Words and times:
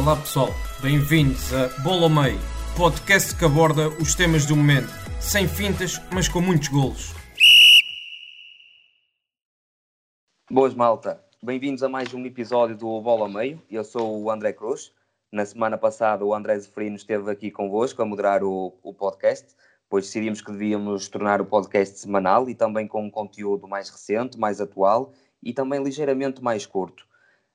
Olá 0.00 0.16
pessoal, 0.16 0.48
bem-vindos 0.80 1.52
a 1.52 1.68
Bola 1.82 2.04
ao 2.04 2.08
Meio, 2.08 2.38
podcast 2.74 3.36
que 3.36 3.44
aborda 3.44 3.90
os 4.00 4.14
temas 4.14 4.46
do 4.46 4.56
momento, 4.56 4.88
sem 5.20 5.46
fintas, 5.46 6.00
mas 6.10 6.26
com 6.26 6.40
muitos 6.40 6.68
golos. 6.68 7.12
Boas 10.50 10.72
malta, 10.72 11.22
bem-vindos 11.42 11.82
a 11.82 11.88
mais 11.90 12.14
um 12.14 12.24
episódio 12.24 12.74
do 12.74 12.98
Bola 13.02 13.26
ao 13.26 13.28
Meio. 13.28 13.62
Eu 13.70 13.84
sou 13.84 14.22
o 14.22 14.30
André 14.30 14.54
Cruz. 14.54 14.90
Na 15.30 15.44
semana 15.44 15.76
passada 15.76 16.24
o 16.24 16.32
André 16.32 16.58
Zeferino 16.58 16.96
esteve 16.96 17.30
aqui 17.30 17.50
convosco 17.50 18.00
a 18.00 18.06
moderar 18.06 18.42
o, 18.42 18.72
o 18.82 18.94
podcast, 18.94 19.54
pois 19.86 20.06
decidimos 20.06 20.40
que 20.40 20.50
devíamos 20.50 21.10
tornar 21.10 21.42
o 21.42 21.44
podcast 21.46 21.98
semanal 21.98 22.48
e 22.48 22.54
também 22.54 22.88
com 22.88 23.04
um 23.04 23.10
conteúdo 23.10 23.68
mais 23.68 23.90
recente, 23.90 24.38
mais 24.38 24.62
atual 24.62 25.12
e 25.42 25.52
também 25.52 25.82
ligeiramente 25.84 26.42
mais 26.42 26.64
curto. 26.64 27.09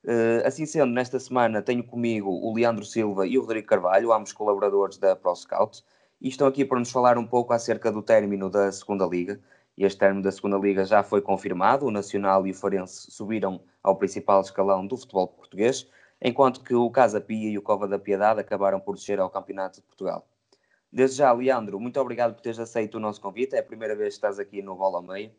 Uh, 0.05 0.45
assim 0.45 0.67
sendo, 0.67 0.93
nesta 0.93 1.19
semana 1.19 1.63
tenho 1.63 1.83
comigo 1.83 2.29
o 2.29 2.53
Leandro 2.53 2.85
Silva 2.85 3.25
e 3.25 3.39
o 3.39 3.41
Rodrigo 3.41 3.65
Carvalho, 3.65 4.13
ambos 4.13 4.31
colaboradores 4.31 4.99
da 4.99 5.15
ProScout, 5.15 5.83
e 6.21 6.29
estão 6.29 6.45
aqui 6.45 6.63
para 6.63 6.77
nos 6.77 6.91
falar 6.91 7.17
um 7.17 7.25
pouco 7.25 7.53
acerca 7.53 7.91
do 7.91 8.03
término 8.03 8.47
da 8.47 8.71
segunda 8.71 9.03
Liga. 9.07 9.41
Este 9.75 9.97
término 9.97 10.21
da 10.21 10.31
segunda 10.31 10.57
Liga 10.57 10.85
já 10.85 11.01
foi 11.01 11.21
confirmado, 11.21 11.87
o 11.87 11.91
Nacional 11.91 12.45
e 12.45 12.51
o 12.51 12.53
Farense 12.53 13.09
subiram 13.09 13.59
ao 13.81 13.95
principal 13.95 14.41
escalão 14.41 14.85
do 14.85 14.95
futebol 14.95 15.27
português, 15.27 15.89
enquanto 16.21 16.63
que 16.63 16.75
o 16.75 16.87
Casa 16.91 17.19
Pia 17.19 17.49
e 17.49 17.57
o 17.57 17.61
Cova 17.63 17.87
da 17.87 17.97
Piedade 17.97 18.39
acabaram 18.39 18.79
por 18.79 18.93
descer 18.93 19.19
ao 19.19 19.29
Campeonato 19.31 19.81
de 19.81 19.87
Portugal. 19.87 20.27
Desde 20.93 21.17
já, 21.17 21.31
Leandro, 21.31 21.79
muito 21.79 21.99
obrigado 21.99 22.35
por 22.35 22.41
teres 22.41 22.59
aceito 22.59 22.95
o 22.95 22.99
nosso 22.99 23.19
convite, 23.19 23.55
é 23.55 23.59
a 23.59 23.63
primeira 23.63 23.95
vez 23.95 24.09
que 24.09 24.17
estás 24.17 24.37
aqui 24.37 24.61
no 24.61 24.75
Bola 24.75 25.01
Meio. 25.01 25.31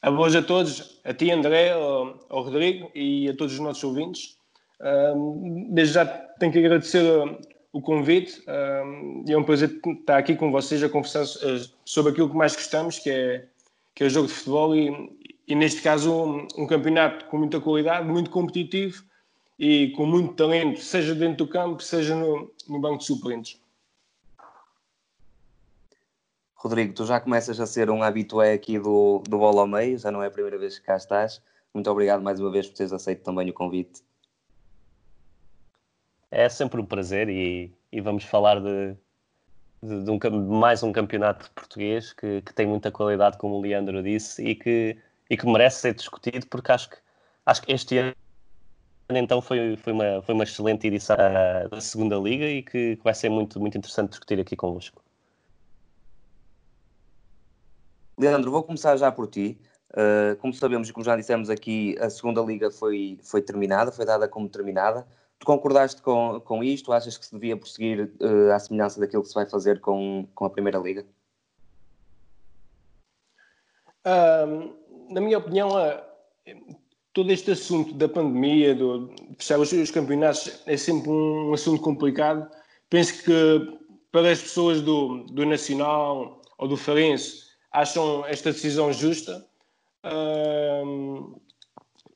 A 0.00 0.10
boas 0.10 0.34
a 0.34 0.42
todos, 0.42 1.00
a 1.04 1.14
ti 1.14 1.30
André, 1.30 1.72
ao, 1.72 2.18
ao 2.28 2.42
Rodrigo 2.42 2.90
e 2.94 3.28
a 3.28 3.36
todos 3.36 3.54
os 3.54 3.60
nossos 3.60 3.84
ouvintes. 3.84 4.36
Um, 4.80 5.68
desde 5.72 5.94
já 5.94 6.06
tenho 6.06 6.52
que 6.52 6.58
agradecer 6.58 7.04
uh, 7.04 7.38
o 7.72 7.80
convite 7.80 8.42
um, 8.48 9.24
e 9.26 9.32
é 9.32 9.38
um 9.38 9.44
prazer 9.44 9.80
estar 9.86 10.18
aqui 10.18 10.34
com 10.34 10.50
vocês 10.50 10.82
a 10.82 10.88
conversar 10.88 11.22
uh, 11.22 11.70
sobre 11.84 12.10
aquilo 12.10 12.28
que 12.28 12.36
mais 12.36 12.54
gostamos, 12.56 12.98
que 12.98 13.08
é, 13.08 13.44
que 13.94 14.02
é 14.02 14.06
o 14.06 14.10
jogo 14.10 14.26
de 14.26 14.34
futebol 14.34 14.74
e, 14.74 14.90
e 15.46 15.54
neste 15.54 15.82
caso 15.82 16.12
um, 16.12 16.48
um, 16.58 16.66
campeonato 16.66 17.26
com 17.26 17.38
muita 17.38 17.60
qualidade, 17.60 18.08
muito 18.08 18.30
competitivo 18.30 19.04
e 19.56 19.90
com 19.90 20.04
muito 20.04 20.34
talento, 20.34 20.80
seja 20.80 21.14
dentro 21.14 21.46
do 21.46 21.46
campo, 21.46 21.80
seja 21.80 22.16
no, 22.16 22.52
no 22.68 22.80
banco 22.80 22.98
de 22.98 23.04
suplentes. 23.04 23.61
Rodrigo, 26.62 26.94
tu 26.94 27.04
já 27.04 27.18
começas 27.18 27.58
a 27.58 27.66
ser 27.66 27.90
um 27.90 28.04
habitué 28.04 28.52
aqui 28.52 28.78
do, 28.78 29.20
do 29.28 29.36
Bola 29.36 29.62
ao 29.62 29.66
Meio, 29.66 29.98
já 29.98 30.12
não 30.12 30.22
é 30.22 30.28
a 30.28 30.30
primeira 30.30 30.56
vez 30.56 30.78
que 30.78 30.86
cá 30.86 30.96
estás. 30.96 31.42
Muito 31.74 31.90
obrigado 31.90 32.22
mais 32.22 32.38
uma 32.38 32.52
vez 32.52 32.68
por 32.68 32.76
teres 32.76 32.92
aceito 32.92 33.24
também 33.24 33.50
o 33.50 33.52
convite. 33.52 34.00
É 36.30 36.48
sempre 36.48 36.80
um 36.80 36.86
prazer 36.86 37.28
e, 37.28 37.74
e 37.90 38.00
vamos 38.00 38.22
falar 38.22 38.60
de, 38.60 38.94
de, 39.82 40.04
de, 40.04 40.10
um, 40.12 40.16
de, 40.16 40.30
mais 40.30 40.84
um 40.84 40.92
campeonato 40.92 41.50
português 41.50 42.12
que, 42.12 42.40
que, 42.42 42.54
tem 42.54 42.64
muita 42.64 42.92
qualidade, 42.92 43.38
como 43.38 43.56
o 43.56 43.60
Leandro 43.60 44.00
disse, 44.00 44.40
e 44.44 44.54
que, 44.54 44.96
e 45.28 45.36
que 45.36 45.46
merece 45.46 45.80
ser 45.80 45.94
discutido, 45.94 46.46
porque 46.46 46.70
acho 46.70 46.90
que, 46.90 46.96
acho 47.44 47.62
que 47.62 47.72
este 47.72 47.98
ano 47.98 48.14
então 49.10 49.42
foi, 49.42 49.76
foi, 49.78 49.92
uma, 49.92 50.22
foi 50.22 50.32
uma 50.32 50.44
excelente 50.44 50.86
edição 50.86 51.16
da 51.16 51.80
segunda 51.80 52.16
liga 52.18 52.46
e 52.46 52.62
que 52.62 53.00
vai 53.02 53.14
ser 53.14 53.30
muito, 53.30 53.58
muito 53.58 53.76
interessante 53.76 54.10
discutir 54.10 54.38
aqui 54.38 54.54
convosco. 54.54 55.01
Leandro, 58.18 58.50
vou 58.50 58.62
começar 58.62 58.96
já 58.96 59.10
por 59.10 59.26
ti. 59.26 59.58
Uh, 59.92 60.36
como 60.36 60.54
sabemos 60.54 60.88
e 60.88 60.92
como 60.92 61.04
já 61.04 61.16
dissemos 61.16 61.50
aqui, 61.50 61.96
a 62.00 62.08
segunda 62.08 62.40
liga 62.40 62.70
foi, 62.70 63.18
foi 63.22 63.42
terminada, 63.42 63.92
foi 63.92 64.06
dada 64.06 64.26
como 64.26 64.48
terminada. 64.48 65.06
Tu 65.38 65.44
concordaste 65.44 66.00
com, 66.00 66.40
com 66.40 66.64
isto? 66.64 66.92
Achas 66.92 67.18
que 67.18 67.26
se 67.26 67.34
devia 67.34 67.56
prosseguir 67.56 68.10
uh, 68.20 68.52
à 68.52 68.58
semelhança 68.58 69.00
daquilo 69.00 69.22
que 69.22 69.28
se 69.28 69.34
vai 69.34 69.46
fazer 69.46 69.80
com, 69.80 70.26
com 70.34 70.44
a 70.44 70.50
primeira 70.50 70.78
liga? 70.78 71.04
Uh, 74.06 74.74
na 75.10 75.20
minha 75.20 75.38
opinião, 75.38 75.70
todo 77.12 77.30
este 77.30 77.50
assunto 77.50 77.92
da 77.94 78.08
pandemia, 78.08 78.74
do, 78.74 79.10
fechar 79.36 79.58
os, 79.58 79.72
os 79.72 79.90
campeonatos, 79.90 80.62
é 80.66 80.76
sempre 80.76 81.10
um, 81.10 81.50
um 81.50 81.54
assunto 81.54 81.82
complicado. 81.82 82.48
Penso 82.88 83.22
que 83.24 83.78
para 84.10 84.30
as 84.30 84.40
pessoas 84.40 84.80
do, 84.80 85.24
do 85.24 85.44
Nacional 85.44 86.40
ou 86.58 86.68
do 86.68 86.76
Farense, 86.76 87.51
acham 87.72 88.24
esta 88.26 88.52
decisão 88.52 88.92
justa, 88.92 89.44
uh, 90.04 91.40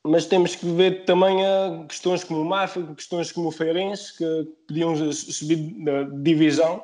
mas 0.03 0.25
temos 0.25 0.55
que 0.55 0.65
ver 0.65 1.03
também 1.05 1.45
a 1.45 1.85
questões 1.87 2.23
como 2.23 2.41
o 2.41 2.45
Mafra, 2.45 2.83
questões 2.95 3.31
como 3.31 3.49
o 3.49 3.51
Feirense, 3.51 4.15
que 4.17 4.47
podiam 4.67 4.95
subir 5.11 5.57
da 5.83 6.03
divisão 6.03 6.83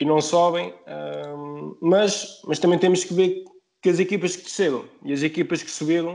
e 0.00 0.04
não 0.04 0.20
sobem, 0.20 0.70
uh, 0.70 1.78
mas, 1.80 2.42
mas 2.46 2.58
também 2.58 2.78
temos 2.78 3.04
que 3.04 3.14
ver 3.14 3.44
que 3.80 3.88
as 3.88 3.98
equipas 3.98 4.34
que 4.34 4.42
desceram 4.42 4.84
e 5.04 5.12
as 5.12 5.22
equipas 5.22 5.62
que 5.62 5.70
subiram 5.70 6.14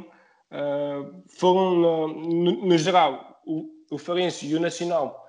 uh, 0.51 1.23
foram, 1.29 1.75
no, 1.75 2.67
no, 2.67 2.77
geral, 2.77 3.41
o, 3.45 3.69
o 3.89 3.97
Farense 3.97 4.45
e 4.45 4.55
o 4.55 4.59
Nacional, 4.59 5.27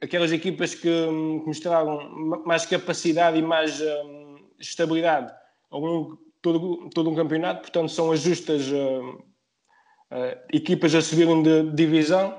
aquelas 0.00 0.32
equipas 0.32 0.74
que, 0.74 0.80
que 0.80 1.46
mostraram 1.46 2.08
mais 2.44 2.64
capacidade 2.64 3.38
e 3.38 3.42
mais 3.42 3.80
um, 3.80 4.36
estabilidade 4.58 5.32
ao 5.70 5.80
longo 5.80 6.16
de 6.16 6.20
todo, 6.42 6.90
todo 6.90 7.10
um 7.10 7.14
campeonato, 7.14 7.62
portanto 7.62 7.90
são 7.90 8.10
as 8.10 8.20
justas 8.20 8.68
uh, 8.70 9.10
uh, 10.10 10.38
equipas 10.52 10.94
a 10.94 11.00
subirem 11.00 11.42
de 11.42 11.70
divisão. 11.70 12.34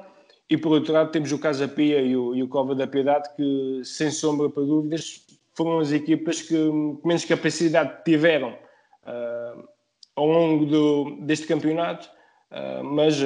E 0.49 0.57
por 0.57 0.73
outro 0.73 0.91
lado 0.91 1.11
temos 1.11 1.31
o 1.31 1.39
Casa 1.39 1.65
Pia 1.65 2.01
e 2.01 2.15
o, 2.15 2.35
e 2.35 2.43
o 2.43 2.47
Cova 2.49 2.75
da 2.75 2.85
Piedade 2.85 3.33
que 3.37 3.81
sem 3.85 4.11
sombra 4.11 4.49
para 4.49 4.63
dúvidas 4.63 5.25
foram 5.53 5.79
as 5.79 5.93
equipas 5.93 6.41
que 6.41 6.57
menos 7.05 7.23
capacidade 7.23 8.03
tiveram 8.03 8.49
uh, 8.49 9.67
ao 10.13 10.25
longo 10.25 10.65
do, 10.65 11.17
deste 11.21 11.47
campeonato, 11.47 12.09
mas, 12.83 13.17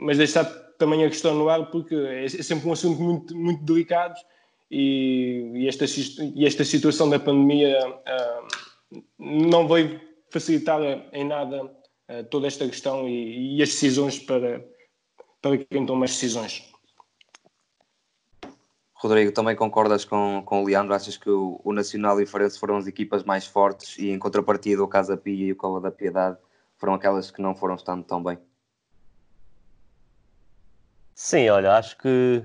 mas 0.00 0.18
deixar 0.18 0.44
também 0.76 1.04
a 1.04 1.08
questão 1.08 1.36
no 1.36 1.48
ar 1.48 1.70
porque 1.70 1.94
é 1.94 2.28
sempre 2.28 2.68
um 2.68 2.72
assunto 2.72 3.00
muito, 3.00 3.36
muito 3.36 3.62
delicado. 3.62 4.16
E, 4.68 5.52
e 5.54 5.68
esta, 5.68 5.84
e 6.34 6.44
esta 6.44 6.64
situação 6.64 7.08
da 7.08 7.20
pandemia 7.20 7.78
não 9.18 9.66
veio 9.66 10.00
facilitar 10.30 10.80
em 11.12 11.24
nada 11.24 11.64
uh, 11.64 12.24
toda 12.30 12.46
esta 12.46 12.66
questão 12.66 13.08
e, 13.08 13.56
e, 13.56 13.62
as 13.62 13.70
decisões 13.70 14.18
para, 14.18 14.64
para 15.40 15.58
quem 15.58 15.86
toma 15.86 16.04
as 16.04 16.12
decisões. 16.12 16.70
Rodrigo, 18.94 19.30
também 19.32 19.54
concordas 19.54 20.04
com, 20.04 20.42
com 20.44 20.62
o 20.62 20.66
Leandro? 20.66 20.94
Achas 20.94 21.16
que 21.16 21.28
o, 21.28 21.60
o 21.62 21.72
Nacional 21.72 22.20
e 22.20 22.24
o 22.24 22.26
Farense 22.26 22.58
foram 22.58 22.76
as 22.76 22.86
equipas 22.86 23.24
mais 23.24 23.46
fortes 23.46 23.98
e 23.98 24.10
em 24.10 24.18
contrapartida 24.18 24.82
o 24.82 24.88
Casa 24.88 25.16
Pia 25.16 25.46
e 25.46 25.52
o 25.52 25.56
Cova 25.56 25.80
da 25.80 25.90
Piedade 25.90 26.38
foram 26.76 26.94
aquelas 26.94 27.30
que 27.30 27.42
não 27.42 27.54
foram 27.54 27.74
estando 27.74 28.04
tão 28.04 28.22
bem? 28.22 28.38
Sim, 31.14 31.48
olha, 31.48 31.76
acho 31.76 31.96
que 31.98 32.42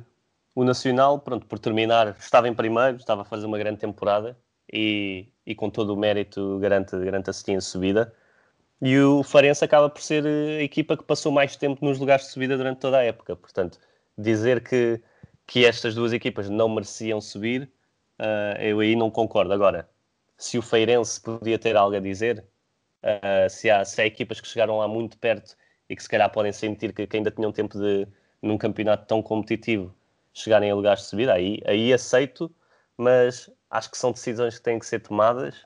o 0.56 0.64
Nacional, 0.64 1.20
pronto, 1.20 1.46
por 1.46 1.60
terminar, 1.60 2.16
estava 2.20 2.48
em 2.48 2.54
primeiro, 2.54 2.98
estava 2.98 3.22
a 3.22 3.26
fazer 3.26 3.46
uma 3.46 3.58
grande 3.58 3.80
temporada 3.80 4.38
e, 4.72 5.28
e 5.46 5.56
com 5.56 5.70
todo 5.70 5.94
o 5.94 5.98
mérito 5.98 6.60
garante, 6.60 6.98
garante 6.98 7.30
assistir 7.30 7.52
em 7.54 7.62
subida. 7.62 8.14
E 8.82 8.98
o 9.00 9.24
Farense 9.24 9.64
acaba 9.64 9.90
por 9.90 10.02
ser 10.02 10.26
a 10.26 10.64
equipa 10.64 10.98
que 10.98 11.04
passou 11.04 11.32
mais 11.32 11.56
tempo 11.56 11.86
nos 11.86 12.00
lugares 12.00 12.26
de 12.26 12.32
subida 12.32 12.58
durante 12.58 12.80
toda 12.80 12.98
a 12.98 13.04
época. 13.04 13.36
Portanto, 13.36 13.80
dizer 14.18 14.64
que, 14.64 15.02
que 15.46 15.66
estas 15.66 15.94
duas 15.94 16.14
equipas 16.14 16.50
não 16.50 16.68
mereciam 16.70 17.22
subir, 17.22 17.72
uh, 18.20 18.60
eu 18.60 18.80
aí 18.80 18.96
não 18.96 19.12
concordo. 19.12 19.54
Agora, 19.54 19.88
se 20.38 20.58
o 20.58 20.62
Feirense 20.62 21.22
podia 21.22 21.60
ter 21.60 21.78
algo 21.78 21.96
a 21.96 22.00
dizer, 22.00 22.44
uh, 23.04 23.50
se, 23.50 23.70
há, 23.70 23.86
se 23.86 24.02
há 24.02 24.06
equipas 24.06 24.42
que 24.42 24.48
chegaram 24.48 24.80
lá 24.80 24.88
muito 24.88 25.18
perto 25.18 25.56
e 25.88 25.96
que 25.96 26.02
se 26.02 26.10
calhar 26.10 26.32
podem 26.32 26.52
sentir 26.52 26.94
que, 26.94 27.06
que 27.06 27.18
ainda 27.18 27.30
tinham 27.30 27.52
tempo 27.52 27.78
de, 27.78 28.08
num 28.42 28.58
campeonato 28.58 29.06
tão 29.06 29.22
competitivo, 29.22 29.94
chegarem 30.34 30.72
a 30.72 30.76
lugares 30.76 31.04
de 31.04 31.10
subida, 31.10 31.34
aí, 31.34 31.60
aí 31.66 31.94
aceito, 31.94 32.52
mas 32.98 33.52
acho 33.72 33.90
que 33.90 33.98
são 33.98 34.12
decisões 34.12 34.58
que 34.58 34.64
têm 34.64 34.78
que 34.78 34.86
ser 34.86 35.00
tomadas. 35.00 35.66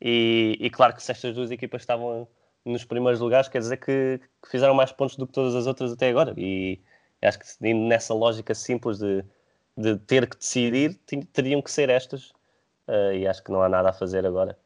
E, 0.00 0.56
e 0.60 0.70
claro 0.70 0.94
que 0.94 1.02
se 1.02 1.12
estas 1.12 1.34
duas 1.34 1.50
equipas 1.50 1.82
estavam 1.82 2.26
nos 2.64 2.84
primeiros 2.84 3.20
lugares, 3.20 3.48
quer 3.48 3.58
dizer 3.58 3.76
que, 3.76 4.20
que, 4.42 4.50
fizeram 4.50 4.74
mais 4.74 4.90
pontos 4.90 5.16
do 5.16 5.26
que 5.26 5.32
todas 5.32 5.54
as 5.54 5.66
outras 5.66 5.92
até 5.92 6.08
agora. 6.08 6.34
E 6.36 6.80
acho 7.22 7.38
que 7.38 7.74
nessa 7.74 8.12
lógica 8.12 8.54
simples 8.54 8.98
de 8.98 9.24
de 9.76 9.96
ter 9.96 10.28
que 10.28 10.36
decidir, 10.36 10.94
teriam 11.32 11.60
que 11.60 11.70
ser 11.70 11.90
estas. 11.90 12.30
Uh, 12.86 13.12
e 13.14 13.26
acho 13.26 13.42
que 13.42 13.50
não 13.50 13.62
há 13.62 13.68
nada 13.68 13.90
a 13.90 13.92
fazer 13.92 14.26
agora. 14.26 14.58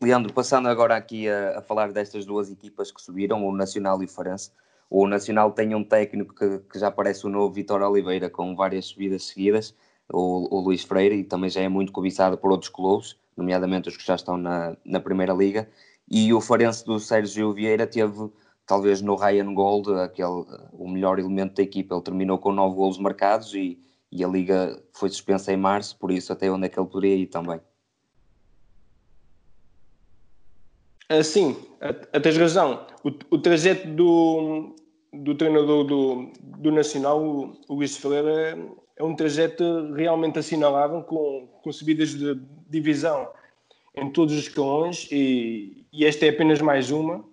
Leandro, 0.00 0.32
passando 0.32 0.68
agora 0.68 0.96
aqui 0.96 1.28
a, 1.28 1.58
a, 1.58 1.62
falar 1.62 1.92
destas 1.92 2.24
duas 2.24 2.50
equipas 2.50 2.92
que 2.92 3.02
subiram, 3.02 3.44
o 3.44 3.52
Nacional 3.52 4.00
e 4.02 4.04
o 4.04 4.08
Farense. 4.08 4.52
O 4.90 5.06
Nacional 5.06 5.52
tem 5.52 5.74
um 5.74 5.84
técnico 5.84 6.34
que, 6.34 6.58
que 6.60 6.78
já 6.78 6.90
parece 6.90 7.26
o 7.26 7.28
novo 7.28 7.52
Vitor 7.52 7.82
Oliveira, 7.82 8.30
com 8.30 8.56
várias 8.56 8.86
subidas 8.86 9.24
seguidas, 9.24 9.74
o, 10.10 10.56
o, 10.56 10.60
Luís 10.60 10.82
Freire, 10.82 11.16
e 11.16 11.24
também 11.24 11.50
já 11.50 11.60
é 11.60 11.68
muito 11.68 11.92
cobiçado 11.92 12.38
por 12.38 12.50
outros 12.50 12.70
clubes, 12.70 13.16
nomeadamente 13.36 13.88
os 13.88 13.96
que 13.96 14.06
já 14.06 14.14
estão 14.14 14.38
na, 14.38 14.76
na 14.84 15.00
Primeira 15.00 15.34
Liga. 15.34 15.68
E 16.10 16.32
o 16.32 16.40
Farense 16.40 16.86
do 16.86 16.98
Sérgio 16.98 17.52
Vieira 17.52 17.86
teve, 17.86 18.30
talvez 18.66 19.02
no 19.02 19.14
Ryan 19.14 19.52
Gold, 19.52 19.92
aquele, 20.00 20.46
o 20.72 20.88
melhor 20.88 21.18
elemento 21.18 21.56
da 21.56 21.62
equipa. 21.62 21.94
Ele 21.94 22.02
terminou 22.02 22.38
com 22.38 22.50
nove 22.52 22.76
golos 22.76 22.98
marcados 22.98 23.52
e, 23.54 23.78
e 24.10 24.24
a 24.24 24.28
Liga 24.28 24.82
foi 24.94 25.10
suspensa 25.10 25.52
em 25.52 25.56
março, 25.58 25.98
por 25.98 26.10
isso 26.10 26.32
até 26.32 26.50
onde 26.50 26.66
é 26.66 26.68
que 26.70 26.80
ele 26.80 26.88
poderia 26.88 27.16
ir 27.16 27.26
também. 27.26 27.60
Uh, 31.10 31.24
sim, 31.24 31.56
tens 32.22 32.36
razão. 32.36 32.86
O, 33.02 33.36
o 33.36 33.38
trajeto 33.38 33.88
do, 33.88 34.74
do 35.12 35.34
treinador 35.34 35.84
do, 35.84 36.30
do 36.42 36.70
Nacional, 36.70 37.22
o, 37.22 37.56
Luís 37.68 37.96
Ferreira, 37.96 38.58
é, 38.96 39.02
um 39.02 39.14
trajeto 39.14 39.92
realmente 39.94 40.38
assinalável, 40.38 41.02
com, 41.02 41.48
com 41.62 41.72
subidas 41.72 42.14
de 42.14 42.38
divisão 42.68 43.28
em 43.96 44.10
todos 44.10 44.34
os 44.34 44.42
escalões, 44.42 45.08
e, 45.10 45.86
e 45.92 46.04
esta 46.04 46.26
é 46.26 46.28
apenas 46.28 46.60
mais 46.60 46.90
uma. 46.90 47.24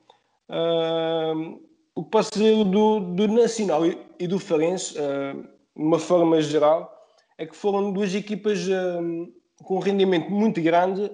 Uh, 0.49 1.59
o 1.95 2.03
dizer 2.03 2.63
do, 2.65 2.99
do 2.99 3.27
Nacional 3.27 3.85
e, 3.85 3.97
e 4.19 4.27
do 4.27 4.39
Farense, 4.39 4.95
uh, 4.97 5.41
de 5.41 5.83
uma 5.83 5.99
forma 5.99 6.41
geral, 6.41 6.91
é 7.37 7.45
que 7.45 7.55
foram 7.55 7.91
duas 7.91 8.15
equipas 8.15 8.67
uh, 8.67 9.33
com 9.63 9.77
um 9.77 9.79
rendimento 9.79 10.29
muito 10.29 10.61
grande, 10.61 11.09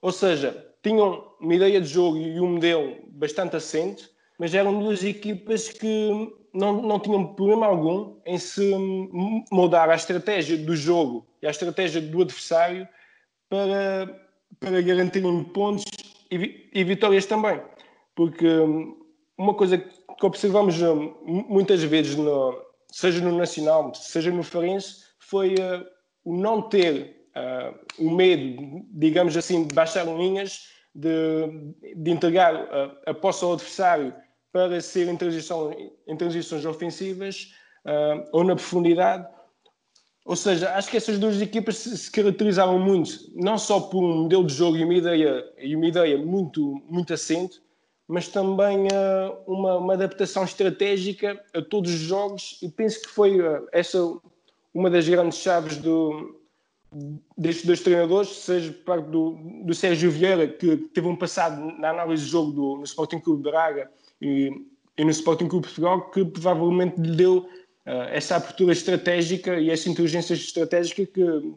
ou 0.00 0.10
seja, 0.10 0.73
tinham 0.84 1.24
uma 1.40 1.54
ideia 1.54 1.80
de 1.80 1.88
jogo 1.88 2.18
e 2.18 2.38
um 2.38 2.52
modelo 2.52 2.94
bastante 3.08 3.56
assente, 3.56 4.08
mas 4.38 4.54
eram 4.54 4.78
duas 4.78 5.02
equipas 5.02 5.68
que 5.68 6.30
não, 6.52 6.82
não 6.82 7.00
tinham 7.00 7.34
problema 7.34 7.66
algum 7.66 8.16
em 8.26 8.38
se 8.38 8.74
mudar 9.50 9.88
a 9.88 9.94
estratégia 9.94 10.58
do 10.58 10.76
jogo 10.76 11.26
e 11.40 11.46
a 11.46 11.50
estratégia 11.50 12.00
do 12.00 12.20
adversário 12.20 12.86
para, 13.48 14.28
para 14.60 14.82
garantirem 14.82 15.42
pontos 15.44 15.84
e, 16.30 16.68
e 16.72 16.84
vitórias 16.84 17.24
também. 17.24 17.60
Porque 18.14 18.46
hum, 18.46 18.96
uma 19.38 19.54
coisa 19.54 19.78
que 19.78 20.26
observamos 20.26 20.80
hum, 20.82 21.14
muitas 21.48 21.82
vezes, 21.82 22.14
no, 22.14 22.60
seja 22.92 23.20
no 23.20 23.36
Nacional, 23.36 23.94
seja 23.94 24.30
no 24.30 24.42
Farense, 24.42 25.02
foi 25.18 25.54
uh, 25.54 25.86
o 26.24 26.36
não 26.36 26.60
ter 26.60 27.28
uh, 27.34 27.74
o 27.98 28.10
medo, 28.10 28.84
digamos 28.90 29.34
assim, 29.34 29.66
de 29.66 29.74
baixar 29.74 30.04
linhas 30.04 30.73
de, 30.94 31.94
de 31.96 32.10
entregar 32.10 32.54
a, 32.54 33.10
a 33.10 33.14
posse 33.14 33.44
ao 33.44 33.54
adversário 33.54 34.14
para 34.52 34.80
ser 34.80 35.08
em, 35.08 35.16
transição, 35.16 35.74
em 36.06 36.16
transições 36.16 36.64
ofensivas 36.64 37.52
uh, 37.84 38.28
ou 38.32 38.44
na 38.44 38.54
profundidade. 38.54 39.26
Ou 40.24 40.36
seja, 40.36 40.74
acho 40.74 40.88
que 40.90 40.96
essas 40.96 41.18
duas 41.18 41.40
equipas 41.42 41.76
se, 41.76 41.98
se, 41.98 42.10
caracterizavam 42.10 42.78
muito, 42.78 43.30
não 43.34 43.58
só 43.58 43.80
por 43.80 44.02
um 44.02 44.22
modelo 44.22 44.46
de 44.46 44.54
jogo 44.54 44.76
e 44.76 44.84
uma 44.84 44.94
ideia, 44.94 45.44
e 45.58 45.74
uma 45.76 45.86
ideia 45.86 46.16
muito, 46.16 46.80
muito 46.88 47.12
assente, 47.12 47.60
mas 48.06 48.28
também 48.28 48.86
uh, 48.86 49.36
uma, 49.46 49.76
uma, 49.76 49.94
adaptação 49.94 50.44
estratégica 50.44 51.42
a 51.52 51.60
todos 51.60 51.92
os 51.92 52.00
jogos, 52.00 52.58
e 52.62 52.68
penso 52.68 53.02
que 53.02 53.08
foi 53.08 53.40
uh, 53.40 53.66
essa 53.72 53.98
uma 54.72 54.90
das 54.90 55.08
grandes 55.08 55.38
chaves 55.38 55.76
do, 55.76 56.40
destes 57.36 57.66
dois 57.66 57.80
treinadores, 57.80 58.28
seja 58.28 58.72
parte 58.84 59.08
do, 59.08 59.36
do 59.64 59.74
Sérgio 59.74 60.10
Vieira, 60.10 60.46
que 60.46 60.76
teve 60.76 61.06
um 61.06 61.16
passado 61.16 61.60
na 61.78 61.90
análise 61.90 62.24
de 62.24 62.30
jogo 62.30 62.52
do, 62.52 62.76
no 62.76 62.84
Sporting 62.84 63.18
Clube 63.18 63.42
de 63.42 63.50
Braga 63.50 63.90
e, 64.20 64.50
e 64.96 65.04
no 65.04 65.10
Sporting 65.10 65.48
Clube 65.48 65.66
de 65.66 65.74
Portugal, 65.74 66.10
que 66.10 66.24
provavelmente 66.24 67.00
lhe 67.00 67.16
deu 67.16 67.38
uh, 67.38 67.90
essa 68.10 68.36
abertura 68.36 68.72
estratégica 68.72 69.58
e 69.58 69.70
essa 69.70 69.88
inteligência 69.88 70.34
estratégica 70.34 71.04
que, 71.06 71.54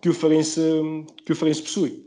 que, 0.00 0.08
o 0.08 0.14
Farense, 0.14 0.60
que 1.24 1.32
o 1.32 1.36
Farense 1.36 1.62
possui. 1.62 2.06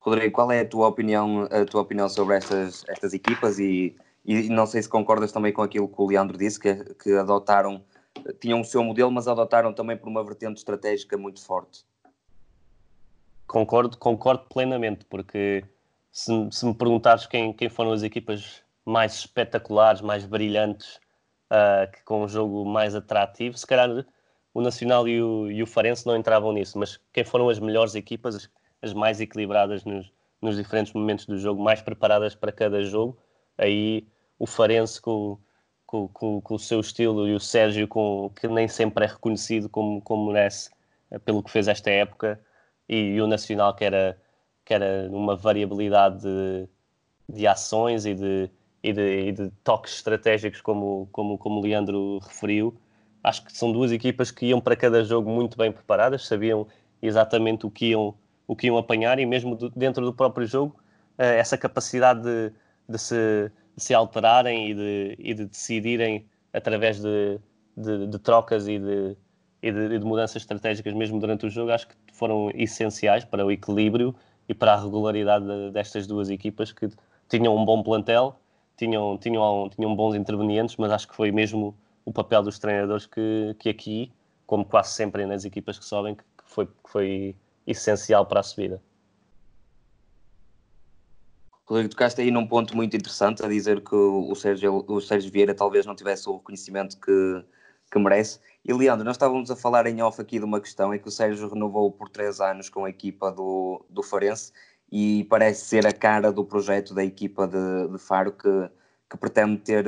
Rodrigo, 0.00 0.34
qual 0.34 0.52
é 0.52 0.60
a 0.60 0.68
tua 0.68 0.86
opinião, 0.88 1.48
a 1.50 1.64
tua 1.64 1.80
opinião 1.80 2.10
sobre 2.10 2.36
estas, 2.36 2.84
estas 2.88 3.14
equipas 3.14 3.58
e 3.58 3.96
e 4.24 4.48
não 4.48 4.66
sei 4.66 4.82
se 4.82 4.88
concordas 4.88 5.32
também 5.32 5.52
com 5.52 5.62
aquilo 5.62 5.88
que 5.88 6.00
o 6.00 6.06
Leandro 6.06 6.38
disse, 6.38 6.58
que, 6.58 6.74
que 6.94 7.12
adotaram, 7.12 7.84
tinham 8.40 8.60
o 8.60 8.64
seu 8.64 8.82
modelo, 8.82 9.10
mas 9.10 9.28
adotaram 9.28 9.72
também 9.72 9.96
por 9.96 10.08
uma 10.08 10.24
vertente 10.24 10.56
estratégica 10.56 11.18
muito 11.18 11.44
forte. 11.44 11.84
Concordo, 13.46 13.98
concordo 13.98 14.44
plenamente, 14.48 15.04
porque 15.04 15.64
se, 16.10 16.32
se 16.50 16.64
me 16.64 16.74
perguntares 16.74 17.26
quem, 17.26 17.52
quem 17.52 17.68
foram 17.68 17.92
as 17.92 18.02
equipas 18.02 18.62
mais 18.84 19.14
espetaculares, 19.14 20.00
mais 20.00 20.24
brilhantes, 20.24 20.98
uh, 21.50 22.04
com 22.04 22.24
um 22.24 22.28
jogo 22.28 22.64
mais 22.64 22.94
atrativo, 22.94 23.58
se 23.58 23.66
calhar 23.66 24.06
o 24.54 24.60
Nacional 24.62 25.06
e 25.06 25.22
o, 25.22 25.50
e 25.50 25.62
o 25.62 25.66
Farense 25.66 26.06
não 26.06 26.16
entravam 26.16 26.52
nisso, 26.52 26.78
mas 26.78 26.98
quem 27.12 27.24
foram 27.24 27.48
as 27.48 27.58
melhores 27.58 27.94
equipas, 27.94 28.36
as, 28.36 28.50
as 28.80 28.92
mais 28.94 29.20
equilibradas 29.20 29.84
nos, 29.84 30.10
nos 30.40 30.56
diferentes 30.56 30.92
momentos 30.92 31.26
do 31.26 31.38
jogo, 31.38 31.62
mais 31.62 31.82
preparadas 31.82 32.34
para 32.34 32.52
cada 32.52 32.82
jogo, 32.82 33.18
aí 33.58 34.06
o 34.38 34.46
Farense 34.46 35.00
com, 35.00 35.38
com, 35.86 36.08
com, 36.08 36.40
com, 36.40 36.54
o 36.54 36.58
seu 36.58 36.80
estilo 36.80 37.28
e 37.28 37.34
o 37.34 37.40
Sérgio 37.40 37.86
com, 37.86 38.30
que 38.34 38.48
nem 38.48 38.68
sempre 38.68 39.04
é 39.04 39.08
reconhecido 39.08 39.68
como, 39.68 40.00
como 40.02 40.32
merece 40.32 40.70
eh, 41.10 41.18
pelo 41.18 41.42
que 41.42 41.50
fez 41.50 41.68
esta 41.68 41.90
época 41.90 42.40
e, 42.88 42.96
e 42.96 43.20
o 43.20 43.26
Nacional 43.26 43.74
que 43.74 43.84
era, 43.84 44.20
que 44.64 44.74
era 44.74 45.08
uma 45.10 45.36
variabilidade 45.36 46.22
de, 46.22 46.68
de 47.28 47.46
ações 47.46 48.06
e 48.06 48.14
de, 48.14 48.50
e 48.82 48.92
de, 48.92 49.28
e 49.28 49.32
de, 49.32 49.50
toques 49.62 49.94
estratégicos 49.94 50.60
como, 50.60 51.08
como, 51.12 51.38
como 51.38 51.60
o 51.60 51.62
Leandro 51.62 52.18
referiu. 52.18 52.76
Acho 53.22 53.44
que 53.44 53.56
são 53.56 53.72
duas 53.72 53.90
equipas 53.90 54.30
que 54.30 54.46
iam 54.46 54.60
para 54.60 54.76
cada 54.76 55.02
jogo 55.02 55.30
muito 55.30 55.56
bem 55.56 55.72
preparadas, 55.72 56.26
sabiam 56.26 56.66
exatamente 57.00 57.66
o 57.66 57.70
que 57.70 57.86
iam, 57.90 58.14
o 58.46 58.54
que 58.54 58.66
iam 58.66 58.76
apanhar 58.76 59.18
e 59.18 59.26
mesmo 59.26 59.56
do, 59.56 59.70
dentro 59.70 60.04
do 60.04 60.12
próprio 60.12 60.46
jogo 60.46 60.76
eh, 61.16 61.38
essa 61.38 61.56
capacidade 61.56 62.22
de, 62.22 62.52
de 62.88 62.98
se 62.98 63.50
se 63.76 63.94
alterarem 63.94 64.70
e 64.70 64.74
de, 64.74 65.16
e 65.18 65.34
de 65.34 65.46
decidirem 65.46 66.26
através 66.52 67.00
de, 67.00 67.40
de, 67.76 68.06
de 68.06 68.18
trocas 68.18 68.68
e 68.68 68.78
de, 68.78 69.16
e 69.62 69.72
de, 69.72 69.98
de, 69.98 70.04
mudanças 70.04 70.36
estratégicas 70.36 70.94
mesmo 70.94 71.18
durante 71.18 71.46
o 71.46 71.50
jogo, 71.50 71.72
acho 71.72 71.88
que 71.88 71.94
foram 72.12 72.50
essenciais 72.54 73.24
para 73.24 73.44
o 73.44 73.50
equilíbrio 73.50 74.14
e 74.48 74.54
para 74.54 74.74
a 74.74 74.80
regularidade 74.80 75.46
destas 75.72 76.06
duas 76.06 76.30
equipas 76.30 76.72
que 76.72 76.88
tinham 77.28 77.56
um 77.56 77.64
bom 77.64 77.82
plantel, 77.82 78.38
tinham, 78.76 79.18
tinham, 79.18 79.68
tinham 79.74 79.94
bons 79.94 80.14
intervenientes, 80.14 80.76
mas 80.76 80.92
acho 80.92 81.08
que 81.08 81.14
foi 81.14 81.32
mesmo 81.32 81.76
o 82.04 82.12
papel 82.12 82.42
dos 82.42 82.58
treinadores 82.58 83.06
que, 83.06 83.56
que 83.58 83.68
aqui, 83.68 84.12
como 84.46 84.64
quase 84.64 84.92
sempre 84.92 85.24
nas 85.26 85.44
equipas 85.44 85.78
que 85.78 85.84
sobem, 85.84 86.14
que 86.14 86.24
foi, 86.44 86.66
que 86.66 86.90
foi 86.90 87.36
essencial 87.66 88.26
para 88.26 88.40
a 88.40 88.42
subida. 88.42 88.80
Rodrigo, 91.66 91.88
tocaste 91.88 92.20
aí 92.20 92.30
num 92.30 92.46
ponto 92.46 92.76
muito 92.76 92.94
interessante 92.94 93.42
a 93.42 93.48
dizer 93.48 93.80
que 93.80 93.94
o 93.94 94.34
Sérgio, 94.34 94.84
o 94.86 95.00
Sérgio 95.00 95.32
Vieira 95.32 95.54
talvez 95.54 95.86
não 95.86 95.94
tivesse 95.94 96.28
o 96.28 96.36
reconhecimento 96.36 97.00
que, 97.00 97.44
que 97.90 97.98
merece. 97.98 98.38
E 98.62 98.72
Leandro, 98.72 99.02
nós 99.02 99.16
estávamos 99.16 99.50
a 99.50 99.56
falar 99.56 99.86
em 99.86 100.02
off 100.02 100.20
aqui 100.20 100.38
de 100.38 100.44
uma 100.44 100.60
questão, 100.60 100.92
é 100.92 100.98
que 100.98 101.08
o 101.08 101.10
Sérgio 101.10 101.48
renovou 101.48 101.90
por 101.90 102.10
três 102.10 102.38
anos 102.38 102.68
com 102.68 102.84
a 102.84 102.90
equipa 102.90 103.32
do, 103.32 103.82
do 103.88 104.02
Farense 104.02 104.52
e 104.92 105.24
parece 105.24 105.64
ser 105.64 105.86
a 105.86 105.92
cara 105.92 106.30
do 106.30 106.44
projeto 106.44 106.92
da 106.92 107.02
equipa 107.02 107.48
de, 107.48 107.88
de 107.88 107.98
Faro 107.98 108.32
que, 108.32 108.70
que 109.10 109.16
pretende 109.16 109.56
ter, 109.62 109.86